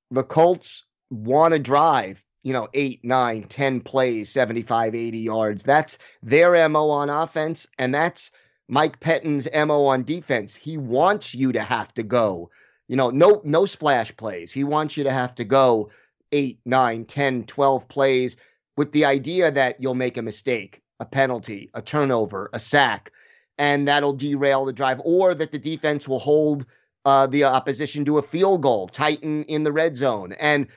the 0.10 0.24
Colts 0.24 0.84
want 1.12 1.54
to 1.54 1.60
drive, 1.60 2.24
you 2.42 2.52
know, 2.52 2.68
eight, 2.74 3.06
nine, 3.06 3.44
ten 3.44 3.80
plays, 3.80 4.30
75, 4.32 4.96
80 4.96 5.20
yards. 5.20 5.62
That's 5.62 6.00
their 6.24 6.68
MO 6.68 6.90
on 6.90 7.12
offense. 7.12 7.68
And 7.78 7.94
that's 7.94 8.32
Mike 8.68 9.00
Pettine's 9.00 9.48
MO 9.54 9.86
on 9.86 10.04
defense. 10.04 10.56
He 10.56 10.78
wants 10.78 11.36
you 11.36 11.52
to 11.52 11.62
have 11.62 11.94
to 11.94 12.04
go, 12.04 12.50
you 12.90 12.96
know, 12.96 13.10
no 13.12 13.42
no 13.46 13.66
splash 13.66 14.16
plays. 14.18 14.52
He 14.52 14.66
wants 14.66 14.98
you 14.98 15.06
to 15.06 15.12
have 15.12 15.36
to 15.36 15.46
go 15.46 15.90
eight, 16.34 16.60
nine, 16.66 17.06
10, 17.06 17.46
12 17.46 17.88
plays 17.88 18.36
with 18.76 18.92
the 18.92 19.06
idea 19.06 19.52
that 19.52 19.80
you'll 19.80 19.96
make 19.96 20.18
a 20.18 20.22
mistake, 20.22 20.82
a 21.00 21.06
penalty, 21.06 21.70
a 21.74 21.82
turnover, 21.82 22.50
a 22.52 22.60
sack, 22.60 23.12
and 23.58 23.88
that'll 23.88 24.14
derail 24.14 24.66
the 24.66 24.74
drive, 24.74 25.00
or 25.06 25.34
that 25.36 25.52
the 25.52 25.60
defense 25.60 26.08
will 26.08 26.20
hold 26.20 26.66
uh, 27.06 27.28
the 27.28 27.44
opposition 27.44 28.04
to 28.06 28.18
a 28.18 28.24
field 28.24 28.62
goal, 28.62 28.88
tighten 28.88 29.44
in 29.46 29.64
the 29.64 29.72
red 29.72 29.96
zone. 29.96 30.34
And, 30.34 30.68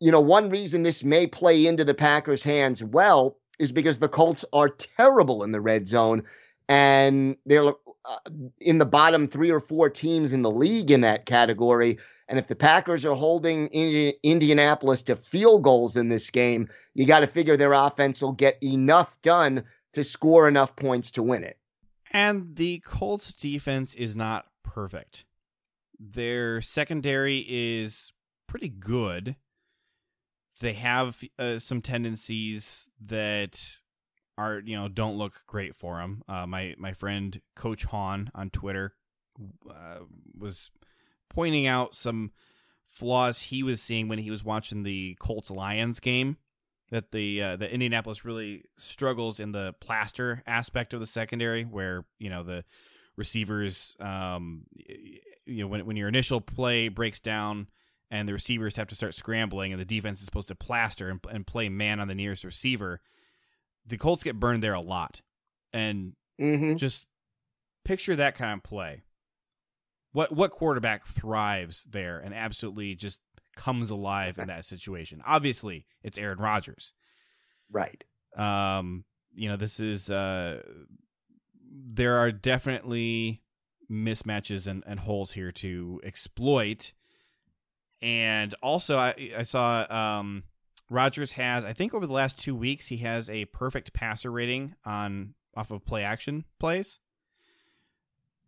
you 0.00 0.10
know, 0.10 0.20
one 0.20 0.50
reason 0.50 0.82
this 0.82 1.04
may 1.04 1.26
play 1.26 1.66
into 1.66 1.84
the 1.84 1.94
Packers' 1.94 2.42
hands 2.42 2.82
well 2.82 3.36
is 3.58 3.72
because 3.72 3.98
the 3.98 4.08
Colts 4.08 4.44
are 4.52 4.68
terrible 4.68 5.42
in 5.42 5.52
the 5.52 5.60
red 5.60 5.86
zone 5.86 6.22
and 6.68 7.36
they're 7.44 7.72
uh, 8.04 8.30
in 8.60 8.78
the 8.78 8.86
bottom 8.86 9.28
three 9.28 9.50
or 9.50 9.60
four 9.60 9.88
teams 9.88 10.32
in 10.32 10.42
the 10.42 10.50
league 10.50 10.90
in 10.90 11.00
that 11.02 11.26
category. 11.26 11.98
And 12.28 12.38
if 12.38 12.48
the 12.48 12.54
Packers 12.56 13.04
are 13.04 13.14
holding 13.14 13.68
Indi- 13.68 14.16
Indianapolis 14.22 15.02
to 15.02 15.16
field 15.16 15.62
goals 15.62 15.96
in 15.96 16.08
this 16.08 16.30
game, 16.30 16.68
you 16.94 17.06
got 17.06 17.20
to 17.20 17.26
figure 17.26 17.56
their 17.56 17.72
offense 17.72 18.22
will 18.22 18.32
get 18.32 18.62
enough 18.62 19.16
done 19.22 19.64
to 19.92 20.02
score 20.02 20.48
enough 20.48 20.74
points 20.76 21.10
to 21.12 21.22
win 21.22 21.44
it. 21.44 21.58
And 22.10 22.56
the 22.56 22.80
Colts 22.80 23.34
defense 23.34 23.94
is 23.94 24.16
not 24.16 24.46
perfect. 24.62 25.24
Their 25.98 26.60
secondary 26.60 27.44
is 27.48 28.12
pretty 28.46 28.68
good. 28.68 29.36
They 30.60 30.74
have 30.74 31.22
uh, 31.38 31.58
some 31.58 31.80
tendencies 31.80 32.88
that 33.04 33.81
are, 34.38 34.60
you 34.64 34.76
know, 34.76 34.88
don't 34.88 35.18
look 35.18 35.42
great 35.46 35.76
for 35.76 36.00
him. 36.00 36.22
Uh, 36.28 36.46
my 36.46 36.74
my 36.78 36.92
friend 36.92 37.40
Coach 37.54 37.84
Hahn 37.84 38.30
on 38.34 38.50
Twitter, 38.50 38.94
uh, 39.68 40.00
was 40.36 40.70
pointing 41.28 41.66
out 41.66 41.94
some 41.94 42.32
flaws 42.86 43.40
he 43.40 43.62
was 43.62 43.80
seeing 43.80 44.08
when 44.08 44.18
he 44.18 44.30
was 44.30 44.44
watching 44.44 44.82
the 44.82 45.16
Colts 45.20 45.50
Lions 45.50 46.00
game. 46.00 46.36
That 46.90 47.10
the 47.10 47.42
uh, 47.42 47.56
the 47.56 47.72
Indianapolis 47.72 48.24
really 48.24 48.64
struggles 48.76 49.40
in 49.40 49.52
the 49.52 49.74
plaster 49.80 50.42
aspect 50.46 50.92
of 50.92 51.00
the 51.00 51.06
secondary, 51.06 51.64
where 51.64 52.04
you 52.18 52.28
know 52.28 52.42
the 52.42 52.64
receivers, 53.16 53.96
um, 54.00 54.66
you 55.46 55.62
know, 55.62 55.66
when 55.66 55.86
when 55.86 55.96
your 55.96 56.08
initial 56.08 56.40
play 56.40 56.88
breaks 56.88 57.20
down 57.20 57.68
and 58.10 58.28
the 58.28 58.34
receivers 58.34 58.76
have 58.76 58.88
to 58.88 58.94
start 58.94 59.14
scrambling, 59.14 59.72
and 59.72 59.80
the 59.80 59.86
defense 59.86 60.20
is 60.20 60.26
supposed 60.26 60.48
to 60.48 60.54
plaster 60.54 61.08
and, 61.08 61.20
and 61.30 61.46
play 61.46 61.70
man 61.70 61.98
on 61.98 62.08
the 62.08 62.14
nearest 62.14 62.44
receiver, 62.44 63.00
the 63.86 63.96
Colts 63.98 64.22
get 64.22 64.38
burned 64.40 64.62
there 64.62 64.74
a 64.74 64.80
lot, 64.80 65.20
and 65.72 66.14
Mm-hmm. 66.40 66.76
just 66.76 67.06
picture 67.84 68.16
that 68.16 68.34
kind 68.34 68.58
of 68.58 68.62
play. 68.62 69.02
What 70.12 70.32
what 70.32 70.50
quarterback 70.50 71.06
thrives 71.06 71.84
there 71.84 72.18
and 72.18 72.34
absolutely 72.34 72.94
just 72.94 73.20
comes 73.56 73.90
alive 73.90 74.38
in 74.38 74.48
that 74.48 74.64
situation? 74.66 75.22
Obviously, 75.26 75.86
it's 76.02 76.18
Aaron 76.18 76.38
Rodgers. 76.38 76.94
Right. 77.70 78.02
Um, 78.36 79.04
you 79.34 79.48
know, 79.48 79.56
this 79.56 79.78
is 79.80 80.10
uh 80.10 80.62
there 81.70 82.16
are 82.16 82.30
definitely 82.30 83.42
mismatches 83.90 84.66
and, 84.66 84.82
and 84.86 85.00
holes 85.00 85.32
here 85.32 85.52
to 85.52 86.00
exploit. 86.04 86.92
And 88.00 88.54
also 88.62 88.98
I 88.98 89.14
I 89.38 89.42
saw 89.42 89.86
um 89.90 90.44
Rodgers 90.92 91.32
has 91.32 91.64
I 91.64 91.72
think 91.72 91.94
over 91.94 92.06
the 92.06 92.12
last 92.12 92.40
2 92.40 92.54
weeks 92.54 92.86
he 92.86 92.98
has 92.98 93.28
a 93.30 93.46
perfect 93.46 93.92
passer 93.92 94.30
rating 94.30 94.74
on 94.84 95.34
off 95.56 95.70
of 95.70 95.84
play 95.84 96.02
action 96.04 96.44
plays. 96.58 96.98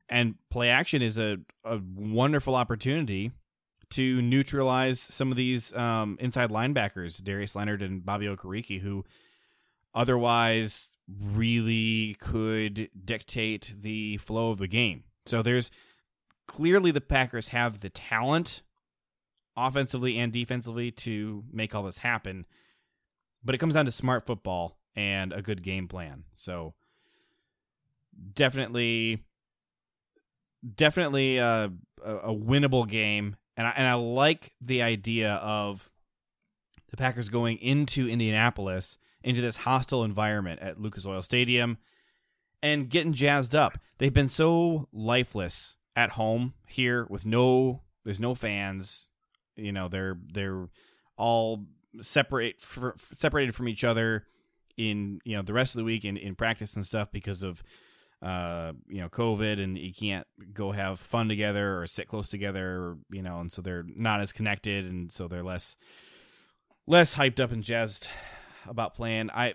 And 0.09 0.35
play 0.50 0.68
action 0.68 1.00
is 1.00 1.18
a, 1.18 1.38
a 1.64 1.80
wonderful 1.96 2.54
opportunity 2.54 3.33
to 3.90 4.20
neutralize 4.20 5.00
some 5.00 5.30
of 5.30 5.37
these 5.37 5.74
um, 5.74 6.18
inside 6.20 6.50
linebackers, 6.50 7.22
Darius 7.22 7.57
Leonard 7.57 7.80
and 7.83 8.04
Bobby 8.04 8.26
Okereke, 8.26 8.80
who 8.80 9.04
otherwise 9.94 10.88
really 11.09 12.16
could 12.18 12.90
dictate 13.04 13.74
the 13.78 14.16
flow 14.18 14.50
of 14.50 14.59
the 14.59 14.66
game. 14.68 15.04
So 15.26 15.42
there's 15.42 15.70
clearly 16.46 16.90
the 16.90 17.00
Packers 17.00 17.48
have 17.48 17.80
the 17.80 17.90
talent 17.90 18.62
offensively 19.57 20.19
and 20.19 20.33
defensively 20.33 20.90
to 20.90 21.45
make 21.53 21.75
all 21.75 21.83
this 21.83 21.99
happen. 21.99 22.47
But 23.45 23.55
it 23.55 23.59
comes 23.59 23.75
down 23.75 23.85
to 23.85 23.93
smart 23.93 24.27
football 24.27 24.79
and 24.97 25.33
a 25.33 25.43
good 25.43 25.62
game 25.62 25.88
plan. 25.88 26.25
So 26.35 26.75
definitely 28.33 29.25
definitely 30.77 31.38
uh, 31.38 31.69
a, 32.03 32.17
a 32.17 32.35
winnable 32.35 32.88
game 32.88 33.37
and 33.57 33.67
I, 33.67 33.71
and 33.77 33.87
I 33.87 33.95
like 33.95 34.53
the 34.61 34.83
idea 34.83 35.33
of 35.35 35.90
the 36.90 36.97
Packers 36.97 37.29
going 37.29 37.59
into 37.59 38.09
Indianapolis 38.09 38.99
into 39.23 39.40
this 39.40 39.57
hostile 39.57 40.05
environment 40.05 40.61
at 40.61 40.81
Lucas 40.81 41.07
Oil 41.07 41.23
Stadium 41.23 41.79
and 42.62 42.88
getting 42.88 43.14
jazzed 43.14 43.55
up. 43.55 43.79
They've 43.99 44.12
been 44.12 44.29
so 44.29 44.88
lifeless 44.93 45.77
at 45.97 46.11
home 46.11 46.55
here 46.67 47.07
with 47.09 47.27
no 47.27 47.83
there's 48.05 48.21
no 48.21 48.35
fans. 48.35 49.09
You 49.57 49.73
know, 49.73 49.88
they're 49.88 50.19
they're 50.33 50.69
all 51.17 51.64
separate 52.01 52.57
separated 53.14 53.55
from 53.55 53.69
each 53.69 53.85
other 53.85 54.27
in 54.77 55.21
you 55.25 55.37
know 55.37 55.43
the 55.43 55.53
rest 55.53 55.75
of 55.75 55.79
the 55.79 55.85
week 55.85 56.05
in, 56.05 56.17
in 56.17 56.35
practice 56.35 56.75
and 56.75 56.85
stuff 56.85 57.11
because 57.12 57.43
of 57.43 57.62
uh, 58.25 58.73
you 58.88 59.03
know, 59.03 59.09
COVID 59.11 59.62
and 59.62 59.77
you 59.77 59.93
can't 59.93 60.27
go 60.55 60.71
have 60.71 60.99
fun 60.99 61.29
together 61.29 61.79
or 61.79 61.87
sit 61.87 62.09
close 62.09 62.31
together, 62.31 62.67
or, 62.67 62.99
you 63.11 63.23
know, 63.23 63.38
and 63.40 63.53
so 63.53 63.61
they're 63.61 63.85
not 63.87 64.21
as 64.21 64.33
connected 64.33 64.87
and 64.87 65.12
so 65.12 65.29
they're 65.29 65.43
less 65.43 65.77
less 66.87 67.14
hyped 67.17 67.38
up 67.38 67.53
and 67.53 67.62
jazzed 67.62 68.09
about 68.67 68.95
playing. 68.95 69.31
I 69.31 69.55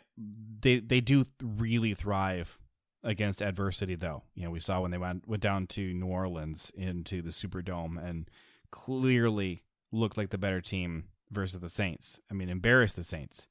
they 0.62 0.80
they 0.80 1.02
do 1.02 1.26
really 1.42 1.96
thrive 1.96 2.60
against 3.04 3.42
adversity 3.42 3.96
though. 3.96 4.24
You 4.36 4.44
know, 4.44 4.52
we 4.52 4.60
saw 4.60 4.82
when 4.82 4.92
they 4.92 5.00
went 5.00 5.28
went 5.28 5.42
down 5.42 5.66
to 5.68 5.94
New 5.94 6.08
Orleans 6.08 6.72
into 6.76 7.24
the 7.24 7.32
Superdome 7.32 7.98
and 7.98 8.30
clearly 8.70 9.64
looked 9.92 10.18
like 10.18 10.30
the 10.30 10.38
better 10.38 10.62
team 10.62 11.06
versus 11.32 11.60
the 11.60 11.70
Saints. 11.70 12.20
I 12.30 12.34
mean, 12.34 12.50
embarrassed 12.50 12.96
the 12.96 13.04
Saints. 13.04 13.48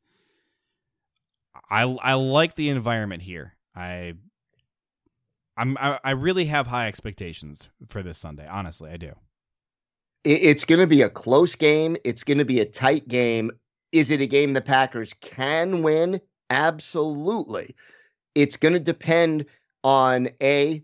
I 1.70 1.82
I 1.82 2.14
like 2.14 2.54
the 2.54 2.68
environment 2.68 3.22
here. 3.22 3.56
I 3.74 4.14
I'm 5.56 5.76
I, 5.78 5.98
I 6.04 6.10
really 6.12 6.46
have 6.46 6.68
high 6.68 6.86
expectations 6.88 7.68
for 7.88 8.02
this 8.02 8.18
Sunday. 8.18 8.46
Honestly, 8.46 8.90
I 8.90 8.96
do. 8.96 9.14
It's 10.24 10.64
going 10.64 10.80
to 10.80 10.86
be 10.86 11.02
a 11.02 11.10
close 11.10 11.54
game. 11.54 11.96
It's 12.04 12.24
going 12.24 12.38
to 12.38 12.44
be 12.44 12.60
a 12.60 12.66
tight 12.66 13.08
game. 13.08 13.50
Is 13.92 14.10
it 14.10 14.20
a 14.20 14.26
game 14.26 14.52
the 14.52 14.60
Packers 14.60 15.14
can 15.20 15.82
win? 15.82 16.20
Absolutely. 16.50 17.74
It's 18.34 18.56
going 18.56 18.74
to 18.74 18.80
depend 18.80 19.46
on 19.84 20.28
a 20.42 20.82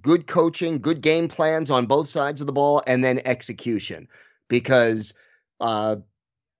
good 0.00 0.26
coaching, 0.26 0.78
good 0.78 1.00
game 1.00 1.26
plans 1.26 1.70
on 1.70 1.86
both 1.86 2.08
sides 2.08 2.40
of 2.40 2.46
the 2.46 2.52
ball, 2.52 2.82
and 2.86 3.02
then 3.02 3.20
execution. 3.24 4.06
Because 4.48 5.14
uh, 5.60 5.96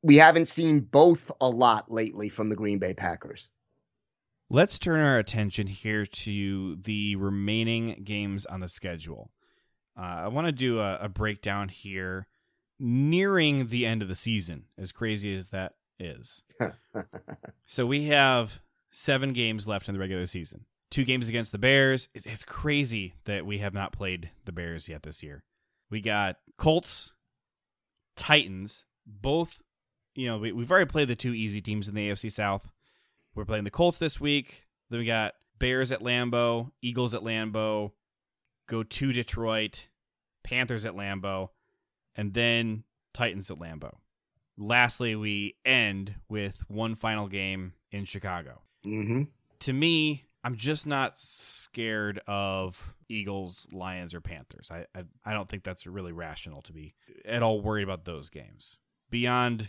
we 0.03 0.17
haven't 0.17 0.49
seen 0.49 0.81
both 0.81 1.31
a 1.41 1.49
lot 1.49 1.91
lately 1.91 2.29
from 2.29 2.49
the 2.49 2.57
Green 2.57 2.79
Bay 2.79 2.95
Packers. 2.95 3.49
Let's 4.49 4.79
turn 4.79 5.01
our 5.01 5.19
attention 5.19 5.67
here 5.67 6.07
to 6.07 6.77
the 6.77 7.17
remaining 7.17 8.03
games 8.05 8.47
on 8.47 8.61
the 8.61 8.69
schedule. 8.69 9.33
Uh, 9.99 10.23
I 10.25 10.29
want 10.29 10.47
to 10.47 10.53
do 10.53 10.79
a, 10.79 10.99
a, 11.01 11.09
breakdown 11.09 11.69
here 11.69 12.29
nearing 12.79 13.67
the 13.67 13.87
end 13.87 14.03
of 14.03 14.09
the 14.09 14.15
season, 14.15 14.67
as 14.79 14.93
crazy 14.93 15.35
as 15.35 15.49
that 15.51 15.75
is. 15.99 16.45
so 17.65 17.87
we 17.87 18.05
have 18.05 18.61
seven 18.91 19.33
games 19.33 19.67
left 19.67 19.89
in 19.89 19.95
the 19.95 20.01
regular 20.01 20.27
season. 20.27 20.67
Two 20.91 21.05
games 21.05 21.29
against 21.29 21.51
the 21.51 21.59
Bears. 21.59 22.09
It's, 22.15 22.27
it's 22.27 22.45
crazy 22.45 23.15
that 23.25 23.47
we 23.47 23.59
have 23.59 23.75
not 23.75 23.93
played 23.93 24.31
the 24.45 24.53
Bears 24.53 24.89
yet 24.89 25.03
this 25.03 25.23
year. 25.23 25.43
We 25.91 26.01
got 26.01 26.37
Colts, 26.57 27.15
Titans, 28.17 28.85
both. 29.07 29.63
You 30.15 30.29
know, 30.29 30.39
we, 30.39 30.53
we've 30.53 30.71
already 30.71 30.91
played 30.91 31.09
the 31.09 31.17
two 31.17 31.35
easy 31.35 31.61
teams 31.61 31.89
in 31.89 31.95
the 31.95 32.11
AFC 32.11 32.33
South. 32.33 32.71
We're 33.35 33.45
playing 33.45 33.65
the 33.65 33.71
Colts 33.71 33.99
this 33.99 34.21
week. 34.21 34.67
Then 34.89 35.01
we 35.01 35.07
got 35.07 35.35
Bears 35.59 35.93
at 35.93 36.01
Lambeau, 36.01 36.71
Eagles 36.81 37.15
at 37.15 37.23
Lambeau, 37.23 37.93
go 38.67 38.83
to 38.83 39.13
Detroit, 39.13 39.89
Panthers 40.45 40.85
at 40.85 40.95
Lambeau, 40.95 41.51
and 42.15 42.33
then 42.35 42.85
Titans 43.13 43.51
at 43.51 43.59
Lambeau. 43.59 43.97
Lastly, 44.59 45.15
we 45.15 45.57
end 45.65 46.15
with 46.29 46.63
one 46.69 46.95
final 46.95 47.29
game 47.29 47.75
in 47.91 48.05
Chicago. 48.05 48.63
Mm-hmm. 48.87 49.25
To 49.61 49.73
me, 49.73 50.25
I'm 50.47 50.55
just 50.55 50.87
not 50.87 51.19
scared 51.19 52.21
of 52.29 52.95
Eagles, 53.09 53.67
Lions, 53.73 54.15
or 54.15 54.21
Panthers. 54.21 54.71
I, 54.71 54.87
I 54.95 55.03
I 55.25 55.33
don't 55.33 55.49
think 55.49 55.65
that's 55.65 55.89
really 55.89 56.13
rational 56.13 56.63
to 56.63 56.73
be 56.73 56.95
at 57.25 57.43
all 57.43 57.61
worried 57.61 57.83
about 57.83 58.05
those 58.05 58.31
games. 58.31 58.79
Beyond 59.11 59.67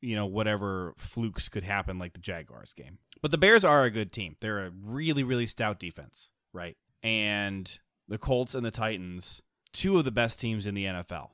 you 0.00 0.16
know 0.16 0.24
whatever 0.24 0.94
flukes 0.96 1.50
could 1.50 1.62
happen 1.62 1.98
like 1.98 2.14
the 2.14 2.20
Jaguars 2.20 2.72
game. 2.72 3.00
But 3.20 3.32
the 3.32 3.38
Bears 3.38 3.66
are 3.66 3.84
a 3.84 3.90
good 3.90 4.12
team. 4.12 4.36
They're 4.40 4.64
a 4.64 4.72
really 4.82 5.24
really 5.24 5.44
stout 5.44 5.78
defense, 5.78 6.30
right? 6.54 6.78
And 7.02 7.78
the 8.08 8.16
Colts 8.16 8.54
and 8.54 8.64
the 8.64 8.70
Titans, 8.70 9.42
two 9.74 9.98
of 9.98 10.04
the 10.04 10.10
best 10.10 10.40
teams 10.40 10.66
in 10.66 10.74
the 10.74 10.86
NFL. 10.86 11.32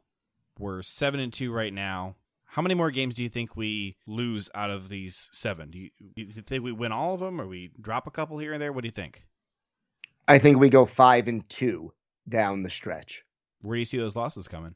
We're 0.59 0.83
7 0.83 1.21
and 1.21 1.33
2 1.33 1.53
right 1.53 1.73
now. 1.73 2.17
How 2.51 2.63
many 2.63 2.75
more 2.75 2.91
games 2.91 3.15
do 3.15 3.23
you 3.23 3.29
think 3.29 3.57
we 3.57 3.97
lose 4.09 4.51
out 4.57 4.71
of 4.71 4.89
these 4.89 5.31
7? 5.33 5.71
Do 5.71 5.79
you, 5.79 5.91
do 6.17 6.23
you 6.23 6.43
think 6.43 6.65
we 6.65 6.73
win 6.73 6.91
all 6.91 7.15
of 7.15 7.21
them 7.21 7.41
or 7.41 7.47
we 7.47 7.71
drop 7.81 8.09
a 8.09 8.11
couple 8.11 8.39
here 8.39 8.53
and 8.53 8.61
there? 8.61 8.73
What 8.73 8.83
do 8.83 8.89
you 8.89 8.93
think? 8.93 9.25
I 10.27 10.41
think 10.41 10.59
we 10.59 10.69
go 10.69 10.85
5 10.85 11.29
and 11.29 11.49
2 11.49 11.93
down 12.29 12.65
the 12.65 12.71
stretch. 12.71 13.23
Where 13.63 13.77
do 13.77 13.79
you 13.79 13.85
see 13.85 13.99
those 13.99 14.17
losses 14.17 14.49
coming? 14.49 14.75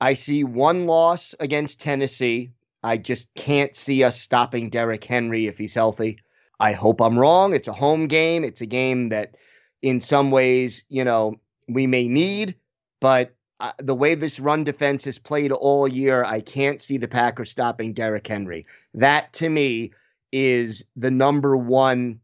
I 0.00 0.14
see 0.14 0.42
one 0.42 0.86
loss 0.86 1.32
against 1.38 1.80
Tennessee. 1.80 2.50
I 2.82 2.98
just 2.98 3.32
can't 3.36 3.74
see 3.74 4.02
us 4.02 4.20
stopping 4.20 4.70
Derrick 4.70 5.04
Henry 5.04 5.46
if 5.46 5.56
he's 5.56 5.74
healthy. 5.74 6.18
I 6.58 6.72
hope 6.72 7.00
I'm 7.00 7.18
wrong. 7.18 7.54
It's 7.54 7.68
a 7.68 7.72
home 7.72 8.08
game. 8.08 8.42
It's 8.42 8.60
a 8.60 8.66
game 8.66 9.10
that, 9.10 9.36
in 9.80 10.00
some 10.00 10.32
ways, 10.32 10.82
you 10.88 11.04
know, 11.04 11.36
we 11.68 11.86
may 11.86 12.08
need, 12.08 12.56
but 13.00 13.32
uh, 13.64 13.72
the 13.78 13.94
way 13.94 14.14
this 14.14 14.38
run 14.38 14.62
defense 14.62 15.04
has 15.06 15.18
played 15.18 15.50
all 15.50 15.88
year, 15.88 16.22
I 16.22 16.42
can't 16.42 16.82
see 16.82 16.98
the 16.98 17.08
Packers 17.08 17.50
stopping 17.50 17.94
Derrick 17.94 18.26
Henry. 18.26 18.66
That 18.92 19.32
to 19.34 19.48
me 19.48 19.92
is 20.32 20.84
the 20.96 21.10
number 21.10 21.56
one 21.56 22.20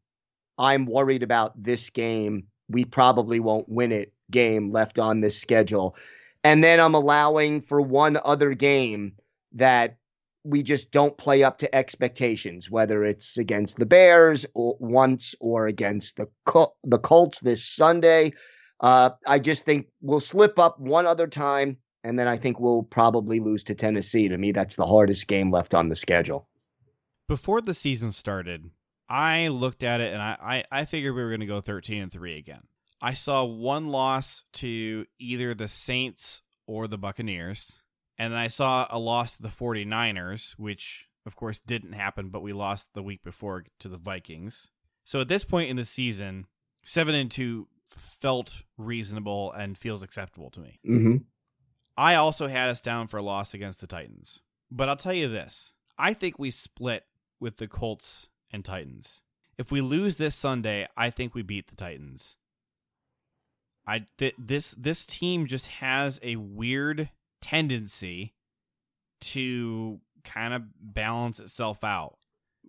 I'm 0.59 0.85
worried 0.85 1.23
about 1.23 1.55
this 1.63 1.89
game. 1.89 2.47
We 2.69 2.85
probably 2.85 3.41
won't 3.41 3.71
win 3.71 3.91
it 3.91 4.13
game 4.31 4.71
left 4.71 4.99
on 4.99 5.23
this 5.23 5.41
schedule. 5.41 5.97
And 6.45 6.63
then 6.63 6.79
I'm 6.79 6.95
allowing 6.95 7.63
for 7.63 7.81
one 7.81 8.19
other 8.23 8.53
game 8.53 9.15
that 9.53 9.97
we 10.45 10.63
just 10.63 10.91
don't 10.91 11.17
play 11.17 11.43
up 11.43 11.57
to 11.59 11.75
expectations, 11.75 12.71
whether 12.71 13.03
it's 13.03 13.39
against 13.39 13.79
the 13.79 13.87
Bears 13.87 14.45
or 14.53 14.77
once 14.79 15.35
or 15.41 15.69
against 15.69 16.17
the 16.17 16.29
Col- 16.45 16.77
the 16.85 16.99
Colts 16.99 17.41
this 17.41 17.65
Sunday. 17.65 18.35
Uh, 18.81 19.11
I 19.27 19.39
just 19.39 19.65
think 19.65 19.87
we'll 20.01 20.21
slip 20.21 20.59
up 20.59 20.81
one 20.81 21.07
other 21.07 21.27
time, 21.27 21.77
and 22.03 22.19
then 22.19 22.27
I 22.27 22.39
think 22.39 22.59
we'll 22.59 22.83
probably 22.83 23.41
lose 23.41 23.63
to 23.65 23.75
Tennessee. 23.75 24.29
To 24.29 24.39
me, 24.39 24.53
that's 24.53 24.77
the 24.77 24.87
hardest 24.87 25.27
game 25.29 25.51
left 25.51 25.75
on 25.75 25.89
the 25.89 25.97
schedule. 25.97 26.49
Before 27.29 27.61
the 27.61 27.75
season 27.75 28.13
started, 28.13 28.71
I 29.09 29.49
looked 29.49 29.83
at 29.83 30.01
it 30.01 30.13
and 30.13 30.23
I, 30.23 30.65
I, 30.71 30.81
I 30.81 30.85
figured 30.85 31.15
we 31.15 31.23
were 31.23 31.31
going 31.31 31.41
to 31.41 31.47
go 31.47 31.61
13 31.61 32.03
and 32.03 32.13
3 32.13 32.39
again. 32.39 32.63
I 33.03 33.13
saw 33.15 33.45
one 33.45 33.89
loss 33.89 34.45
to 34.55 35.07
either 35.19 35.53
the 35.53 35.69
Saints 35.69 36.43
or 36.67 36.87
the 36.87 36.99
Buccaneers. 36.99 37.83
And 38.19 38.33
then 38.33 38.41
I 38.41 38.49
saw 38.49 38.87
a 38.91 38.99
loss 38.99 39.37
to 39.37 39.43
the 39.43 39.49
49ers, 39.49 40.53
which 40.59 41.09
of 41.27 41.35
course 41.35 41.59
didn't 41.61 41.95
happen, 41.95 42.29
but 42.29 42.43
we 42.43 42.53
lost 42.53 42.95
the 42.95 43.03
week 43.03 43.25
before 43.25 43.65
to 43.81 43.89
the 43.89 43.97
Vikings. 43.97 44.71
So 45.05 45.21
at 45.21 45.29
this 45.29 45.45
point 45.45 45.71
in 45.71 45.77
the 45.77 45.85
season, 45.85 46.47
7 46.85 47.15
and 47.15 47.31
2 47.31 47.67
felt 47.97 48.63
reasonable 48.77 49.53
and 49.53 49.77
feels 49.79 50.03
acceptable 50.03 50.51
to 50.51 50.61
me. 50.61 50.81
Mm-hmm. 50.87 51.17
I 51.97 52.15
also 52.15 52.47
had 52.47 52.71
us 52.71 52.81
down 52.81 53.09
for 53.09 53.19
a 53.19 53.23
loss 53.23 53.53
against 53.53 53.81
the 53.81 53.87
Titans. 53.87 54.41
But 54.71 54.89
I'll 54.89 54.97
tell 54.97 55.13
you 55.13 55.29
this 55.29 55.73
I 55.99 56.15
think 56.15 56.39
we 56.39 56.51
split 56.51 57.05
with 57.39 57.57
the 57.57 57.69
Colts 57.69 58.29
and 58.53 58.65
Titans. 58.65 59.23
If 59.59 59.71
we 59.71 59.81
lose 59.81 60.17
this 60.17 60.35
Sunday, 60.35 60.89
I 60.97 61.11
think 61.11 61.35
we 61.35 61.43
beat 61.43 61.69
the 61.69 61.77
Titans. 61.77 62.37
I 63.87 64.07
th- 64.19 64.35
this 64.39 64.71
this 64.73 65.05
team 65.07 65.47
just 65.47 65.67
has 65.67 66.21
a 66.23 66.37
weird 66.37 67.11
tendency 67.43 68.35
to 69.21 70.01
kind 70.25 70.55
of 70.55 70.63
balance 70.81 71.41
itself 71.41 71.85
out. 71.85 72.17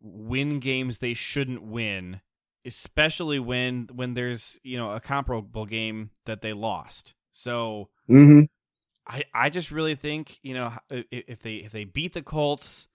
Win 0.01 0.59
games 0.59 0.97
they 0.97 1.13
shouldn't 1.13 1.61
win, 1.61 2.21
especially 2.65 3.39
when 3.39 3.89
when 3.93 4.13
there's, 4.13 4.59
you 4.63 4.77
know, 4.77 4.91
a 4.91 4.99
comparable 4.99 5.65
game 5.65 6.11
that 6.25 6.41
they 6.41 6.53
lost. 6.53 7.13
So 7.31 7.89
Mm-hmm. 8.11 8.41
I, 9.07 9.23
I 9.33 9.49
just 9.49 9.71
really 9.71 9.95
think 9.95 10.39
you 10.43 10.53
know 10.53 10.71
if 10.89 11.41
they 11.41 11.55
if 11.55 11.71
they 11.71 11.85
beat 11.85 12.13
the 12.13 12.21
Colts, 12.21 12.87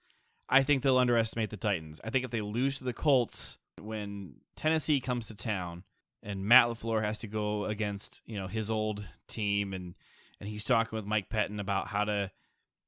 I 0.47 0.63
think 0.63 0.83
they'll 0.83 0.97
underestimate 0.97 1.49
the 1.49 1.57
Titans. 1.57 1.99
I 2.03 2.09
think 2.09 2.23
if 2.23 2.31
they 2.31 2.41
lose 2.41 2.77
to 2.77 2.83
the 2.83 2.93
Colts 2.93 3.57
when 3.81 4.35
Tennessee 4.55 4.99
comes 4.99 5.27
to 5.27 5.35
town 5.35 5.83
and 6.23 6.45
Matt 6.45 6.67
Lafleur 6.67 7.03
has 7.03 7.19
to 7.19 7.27
go 7.27 7.65
against 7.65 8.21
you 8.25 8.39
know 8.39 8.47
his 8.47 8.71
old 8.71 9.05
team 9.27 9.73
and 9.73 9.95
and 10.39 10.47
he's 10.47 10.63
talking 10.63 10.95
with 10.95 11.05
Mike 11.05 11.29
Pettine 11.29 11.59
about 11.59 11.87
how 11.89 12.05
to 12.05 12.31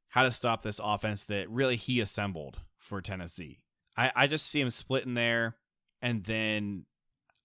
how 0.10 0.24
to 0.24 0.32
stop 0.32 0.62
this 0.62 0.80
offense 0.84 1.26
that 1.26 1.50
really 1.50 1.76
he 1.76 2.00
assembled 2.00 2.60
for 2.78 3.02
Tennessee. 3.02 3.60
I 3.98 4.12
I 4.16 4.28
just 4.28 4.50
see 4.50 4.62
him 4.62 4.70
splitting 4.70 5.16
there, 5.16 5.56
and 6.02 6.24
then 6.24 6.86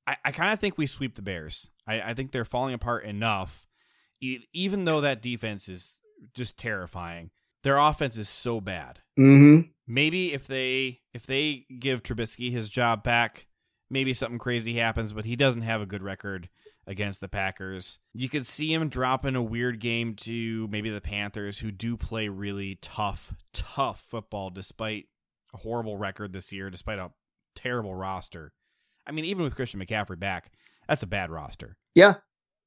I 0.07 0.17
I 0.25 0.31
kind 0.33 0.53
of 0.53 0.61
think 0.61 0.79
we 0.79 0.87
sweep 0.87 1.15
the 1.15 1.23
Bears. 1.23 1.71
I 1.87 2.01
I 2.01 2.15
think 2.15 2.33
they're 2.33 2.45
falling 2.45 2.75
apart 2.75 3.05
enough 3.05 3.67
even 4.53 4.85
though 4.85 5.01
that 5.01 5.23
defense 5.23 5.69
is 5.69 6.01
just 6.35 6.59
terrifying, 6.59 7.31
their 7.63 7.79
offense 7.79 8.17
is 8.17 8.29
so 8.29 8.61
bad. 8.61 9.01
Mm-hmm. 9.19 9.69
Maybe 9.87 10.33
if 10.33 10.47
they 10.47 11.01
if 11.13 11.27
they 11.27 11.67
give 11.79 12.03
Trubisky 12.03 12.51
his 12.51 12.69
job 12.69 13.03
back, 13.03 13.47
maybe 13.91 14.15
something 14.15 14.39
crazy 14.39 14.75
happens. 14.75 15.13
But 15.13 15.25
he 15.25 15.37
doesn't 15.37 15.63
have 15.63 15.81
a 15.81 15.87
good 15.87 16.03
record 16.03 16.49
against 16.87 17.21
the 17.21 17.29
Packers. 17.29 17.99
You 18.13 18.29
could 18.29 18.47
see 18.47 18.73
him 18.73 18.89
dropping 18.89 19.37
a 19.37 19.43
weird 19.43 19.81
game 19.81 20.15
to 20.17 20.69
maybe 20.69 20.91
the 20.91 21.01
Panthers, 21.01 21.59
who 21.59 21.71
do 21.71 21.97
play 21.97 22.29
really 22.29 22.79
tough, 22.81 23.35
tough 23.53 24.01
football 24.01 24.51
despite 24.51 25.07
a 25.55 25.59
horrible 25.59 25.97
record 25.97 26.33
this 26.33 26.53
year, 26.53 26.71
despite 26.71 26.99
a 26.99 27.11
terrible 27.55 27.95
roster. 27.95 28.53
I 29.07 29.13
mean, 29.13 29.25
even 29.25 29.45
with 29.45 29.57
Christian 29.57 29.81
McCaffrey 29.81 30.19
back, 30.19 30.51
that's 30.89 31.03
a 31.03 31.07
bad 31.07 31.31
roster. 31.31 31.77
Yeah, 31.95 32.15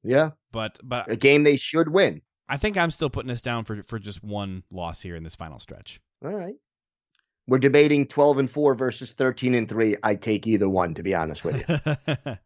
yeah. 0.02 0.30
But 0.52 0.78
but 0.82 1.10
a 1.10 1.16
game 1.16 1.44
they 1.44 1.56
should 1.56 1.88
win. 1.88 2.22
I 2.48 2.56
think 2.56 2.76
I'm 2.76 2.90
still 2.90 3.10
putting 3.10 3.28
this 3.28 3.42
down 3.42 3.64
for 3.64 3.82
for 3.82 3.98
just 3.98 4.22
one 4.22 4.62
loss 4.70 5.02
here 5.02 5.16
in 5.16 5.22
this 5.22 5.34
final 5.34 5.58
stretch. 5.58 6.00
All 6.24 6.32
right. 6.32 6.54
We're 7.46 7.58
debating 7.58 8.06
12 8.06 8.38
and 8.40 8.50
4 8.50 8.74
versus 8.74 9.12
13 9.12 9.54
and 9.54 9.66
3. 9.66 9.96
I 10.02 10.16
take 10.16 10.46
either 10.46 10.68
one 10.68 10.92
to 10.92 11.02
be 11.02 11.14
honest 11.14 11.44
with 11.44 11.66
you. 11.66 12.36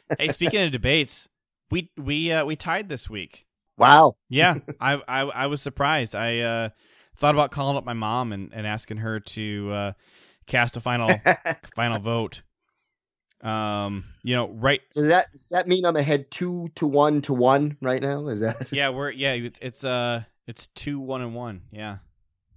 hey, 0.18 0.28
speaking 0.28 0.62
of 0.62 0.72
debates, 0.72 1.28
we 1.70 1.90
we 1.96 2.32
uh, 2.32 2.44
we 2.44 2.56
tied 2.56 2.88
this 2.88 3.08
week. 3.08 3.46
Wow. 3.76 4.16
Yeah, 4.28 4.56
I, 4.80 5.00
I 5.06 5.20
I 5.20 5.46
was 5.46 5.62
surprised. 5.62 6.14
I 6.14 6.40
uh, 6.40 6.68
thought 7.16 7.34
about 7.34 7.50
calling 7.50 7.76
up 7.76 7.84
my 7.84 7.92
mom 7.92 8.32
and, 8.32 8.52
and 8.52 8.66
asking 8.66 8.98
her 8.98 9.20
to 9.20 9.70
uh, 9.72 9.92
cast 10.46 10.76
a 10.76 10.80
final 10.80 11.20
final 11.76 11.98
vote. 11.98 12.42
Um, 13.42 14.04
you 14.22 14.34
know, 14.34 14.48
right. 14.48 14.80
So 14.90 15.00
does 15.00 15.08
that 15.08 15.32
does 15.32 15.48
that 15.50 15.68
mean 15.68 15.84
I'm 15.84 15.96
ahead 15.96 16.30
two 16.30 16.70
to 16.76 16.86
one 16.86 17.20
to 17.22 17.34
one 17.34 17.76
right 17.80 18.00
now? 18.00 18.28
Is 18.28 18.40
that? 18.40 18.68
Yeah, 18.72 18.88
we're 18.90 19.10
yeah. 19.10 19.32
It's, 19.32 19.58
it's 19.60 19.84
uh, 19.84 20.24
it's 20.46 20.68
two 20.68 20.98
one 20.98 21.20
and 21.20 21.34
one. 21.34 21.62
Yeah. 21.70 21.98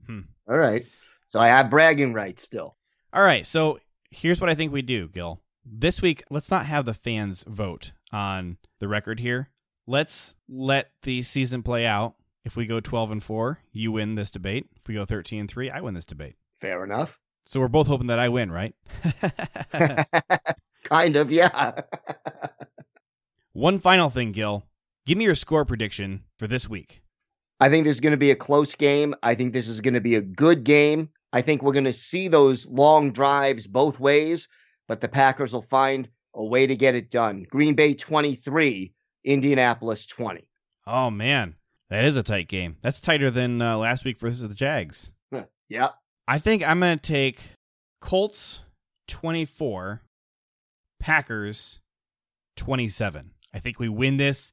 Hmm. 0.06 0.22
All 0.50 0.58
right. 0.58 0.86
So 1.28 1.40
I 1.40 1.48
have 1.48 1.70
bragging 1.70 2.14
rights 2.14 2.44
still. 2.44 2.78
All 3.12 3.24
right. 3.24 3.46
So 3.46 3.80
here's 4.12 4.40
what 4.40 4.50
I 4.50 4.56
think 4.56 4.72
we 4.72 4.82
do, 4.82 5.10
Gil. 5.10 5.42
This 5.66 6.02
week, 6.02 6.24
let's 6.30 6.50
not 6.50 6.66
have 6.66 6.86
the 6.86 6.94
fans 6.94 7.44
vote 7.46 7.92
on 8.14 8.58
the 8.80 8.88
record 8.88 9.20
here. 9.20 9.50
Let's 9.86 10.36
let 10.48 10.92
the 11.04 11.24
season 11.24 11.64
play 11.64 11.86
out. 11.86 12.16
If 12.46 12.56
we 12.56 12.66
go 12.66 12.80
12 12.80 13.12
and 13.12 13.24
4, 13.24 13.60
you 13.74 13.92
win 13.92 14.16
this 14.16 14.32
debate. 14.32 14.68
If 14.78 14.88
we 14.88 14.96
go 14.96 15.04
13 15.04 15.42
and 15.42 15.50
3, 15.50 15.70
I 15.70 15.82
win 15.82 15.94
this 15.94 16.06
debate. 16.06 16.36
Fair 16.62 16.86
enough. 16.86 17.20
So 17.48 17.62
we're 17.62 17.70
both 17.70 17.88
hoping 17.88 18.08
that 18.08 18.20
I 18.20 18.28
win, 18.28 18.52
right? 18.52 18.76
kind 20.84 21.16
of, 21.16 21.32
yeah. 21.32 21.82
One 23.54 23.80
final 23.80 24.10
thing, 24.10 24.34
Gil. 24.34 24.66
Give 25.06 25.18
me 25.18 25.24
your 25.24 25.36
score 25.36 25.64
prediction 25.64 26.26
for 26.38 26.46
this 26.46 26.68
week. 26.68 27.02
I 27.62 27.70
think 27.70 27.86
there's 27.86 28.02
going 28.02 28.12
to 28.12 28.18
be 28.18 28.32
a 28.32 28.36
close 28.36 28.76
game. 28.76 29.16
I 29.24 29.34
think 29.34 29.54
this 29.54 29.70
is 29.70 29.80
going 29.80 29.94
to 29.94 30.02
be 30.02 30.16
a 30.16 30.22
good 30.22 30.66
game. 30.66 31.10
I 31.32 31.42
think 31.42 31.64
we're 31.64 31.72
going 31.72 31.86
to 31.86 31.94
see 31.94 32.28
those 32.28 32.66
long 32.68 33.14
drives 33.14 33.66
both 33.66 33.98
ways, 33.98 34.50
but 34.90 35.00
the 35.00 35.08
Packers 35.08 35.54
will 35.54 35.66
find 35.70 36.10
a 36.36 36.44
way 36.44 36.68
to 36.68 36.76
get 36.76 36.96
it 36.96 37.10
done. 37.10 37.46
Green 37.50 37.76
Bay 37.76 37.94
23, 37.94 38.94
Indianapolis 39.24 40.06
20. 40.06 40.50
Oh, 40.86 41.10
man. 41.10 41.56
That 41.90 42.04
is 42.04 42.18
a 42.18 42.24
tight 42.24 42.50
game. 42.50 42.76
That's 42.82 43.00
tighter 43.00 43.32
than 43.32 43.62
uh, 43.62 43.78
last 43.78 44.04
week 44.04 44.20
versus 44.20 44.46
the 44.48 44.54
Jags. 44.54 45.12
yeah. 45.70 45.92
I 46.28 46.40
think 46.40 46.68
I'm 46.68 46.80
going 46.82 46.98
to 46.98 47.02
take 47.02 47.40
Colts 48.02 48.60
24, 49.08 50.02
Packers 51.00 51.80
27. 52.58 53.32
I 53.54 53.60
think 53.60 53.80
we 53.80 53.88
win 53.88 54.18
this. 54.18 54.52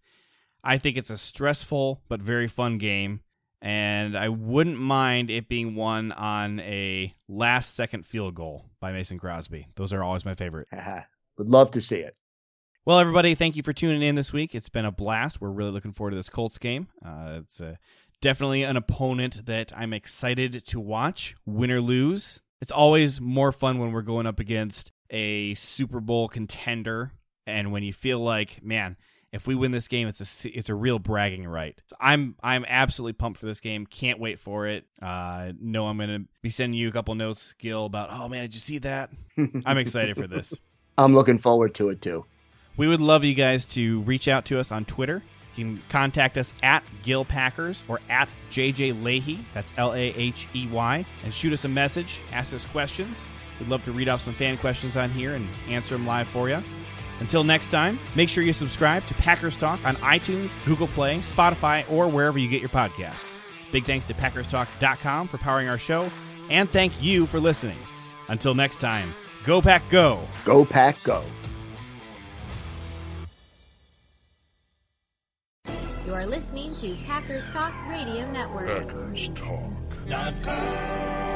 I 0.63 0.79
think 0.79 0.97
it's 0.97 1.11
a 1.11 1.19
stressful 1.19 2.01
but 2.09 2.23
very 2.23 2.47
fun 2.47 2.79
game. 2.79 3.21
And 3.61 4.17
I 4.17 4.29
wouldn't 4.29 4.79
mind 4.79 5.31
it 5.31 5.49
being 5.49 5.75
won 5.75 6.13
on 6.13 6.61
a 6.61 7.15
last 7.29 7.75
second 7.75 8.05
field 8.05 8.35
goal 8.35 8.67
by 8.79 8.93
Mason 8.93 9.19
Crosby. 9.19 9.69
Those 9.77 9.93
are 9.93 10.03
always 10.03 10.25
my 10.25 10.35
favorite. 10.35 10.69
Would 11.39 11.49
love 11.49 11.71
to 11.73 11.81
see 11.81 11.97
it. 11.97 12.15
Well, 12.87 12.99
everybody, 12.99 13.35
thank 13.35 13.57
you 13.57 13.63
for 13.63 13.73
tuning 13.73 14.03
in 14.03 14.15
this 14.15 14.33
week. 14.33 14.55
It's 14.55 14.69
been 14.69 14.85
a 14.85 14.93
blast. 14.93 15.41
We're 15.41 15.49
really 15.49 15.71
looking 15.71 15.95
forward 15.95 16.11
to 16.11 16.17
this 16.17 16.29
Colts 16.29 16.59
game. 16.59 16.89
Uh, 17.05 17.41
it's 17.43 17.63
a, 17.63 17.79
definitely 18.25 18.63
an 18.63 18.79
opponent 18.79 19.45
that 19.45 19.71
I'm 19.77 19.93
excited 19.93 20.65
to 20.69 20.81
watch, 20.81 21.37
win 21.45 21.71
or 21.71 21.83
lose. 21.83 22.41
It's 22.63 22.73
always 22.73 23.21
more 23.21 23.53
fun 23.53 23.79
when 23.79 23.93
we're 23.93 24.01
going 24.01 24.27
up 24.27 24.41
against 24.41 24.93
a 25.11 25.53
Super 25.53 26.01
Bowl 26.01 26.29
contender, 26.29 27.13
and 27.47 27.71
when 27.71 27.83
you 27.83 27.93
feel 27.93 28.21
like, 28.21 28.65
man, 28.65 28.97
if 29.31 29.47
we 29.47 29.55
win 29.55 29.73
this 29.73 29.89
game, 29.89 30.09
it's 30.09 30.47
a 30.47 30.59
it's 30.59 30.71
a 30.71 30.75
real 30.75 30.99
bragging 30.99 31.47
right. 31.47 31.79
So 31.87 31.97
I'm 32.01 32.35
I'm 32.43 32.65
absolutely 32.67 33.13
pumped 33.13 33.39
for 33.39 33.45
this 33.45 33.61
game. 33.61 33.85
Can't 33.85 34.19
wait 34.19 34.39
for 34.39 34.67
it. 34.69 34.87
Uh, 35.03 35.53
know 35.61 35.87
I'm 35.87 35.99
gonna 35.99 36.25
be 36.41 36.49
sending 36.49 36.81
you 36.81 36.89
a 36.89 36.93
couple 36.93 37.15
notes, 37.15 37.55
Gil, 37.59 37.85
about 37.85 38.09
oh 38.11 38.27
man, 38.31 38.45
did 38.45 38.55
you 38.55 38.61
see 38.61 38.79
that? 38.79 39.11
I'm 39.67 39.77
excited 39.77 40.17
for 40.17 40.27
this. 40.27 40.55
I'm 40.97 41.15
looking 41.15 41.39
forward 41.39 41.75
to 41.75 41.91
it 41.91 42.01
too. 42.01 42.25
We 42.79 42.89
would 42.89 43.03
love 43.03 43.23
you 43.23 43.35
guys 43.35 43.67
to 43.67 44.01
reach 44.01 44.29
out 44.29 44.47
to 44.47 44.59
us 44.59 44.73
on 44.73 44.87
Twitter. 44.87 45.23
You 45.57 45.65
can 45.65 45.83
contact 45.89 46.37
us 46.37 46.53
at 46.63 46.83
Gil 47.03 47.25
Packers 47.25 47.85
or 47.89 48.01
at 48.09 48.29
JJ 48.51 49.03
Lahey, 49.03 49.39
That's 49.53 49.73
L 49.79 49.93
A 49.93 49.99
H 50.17 50.49
E 50.55 50.67
Y. 50.69 51.05
And 51.25 51.35
shoot 51.35 51.53
us 51.53 51.65
a 51.65 51.69
message, 51.69 52.21
ask 52.33 52.53
us 52.53 52.65
questions. 52.67 53.25
We'd 53.61 53.69
love 53.69 53.85
to 53.85 53.93
read 53.93 54.09
out 54.09 54.21
some 54.21 54.35
fan 54.35 54.57
questions 54.57 54.97
on 54.97 55.11
here 55.11 55.35
and 55.35 55.47
answer 55.69 55.97
them 55.97 56.07
live 56.07 56.29
for 56.29 56.49
you. 56.49 56.61
Until 57.21 57.45
next 57.45 57.71
time, 57.71 57.99
make 58.17 58.29
sure 58.29 58.43
you 58.43 58.53
subscribe 58.53 59.07
to 59.07 59.15
Packers 59.15 59.57
Talk 59.57 59.85
on 59.85 59.95
iTunes, 59.97 60.51
Google 60.65 60.89
Play, 60.89 61.19
Spotify, 61.19 61.91
or 61.91 62.09
wherever 62.09 62.39
you 62.39 62.49
get 62.49 62.61
your 62.61 62.71
podcasts. 62.71 63.31
Big 63.71 63.85
thanks 63.85 64.07
to 64.07 64.15
PackersTalk.com 64.15 65.29
for 65.29 65.39
powering 65.39 65.69
our 65.69 65.79
show, 65.79 66.11
and 66.51 66.71
thank 66.71 67.01
you 67.03 67.27
for 67.27 67.41
listening. 67.41 67.79
Until 68.29 68.55
next 68.55 68.81
time, 68.81 69.15
go 69.45 69.63
Pack 69.63 69.89
Go! 69.91 70.21
Go 70.45 70.65
Pack 70.65 71.03
Go! 71.05 71.25
Are 76.25 76.29
listening 76.29 76.75
to 76.75 76.97
Packers 77.05 77.47
Talk 77.51 77.75
Radio 77.87 78.31
Network. 78.33 78.67
Packers 78.67 79.29
Talk. 79.35 81.34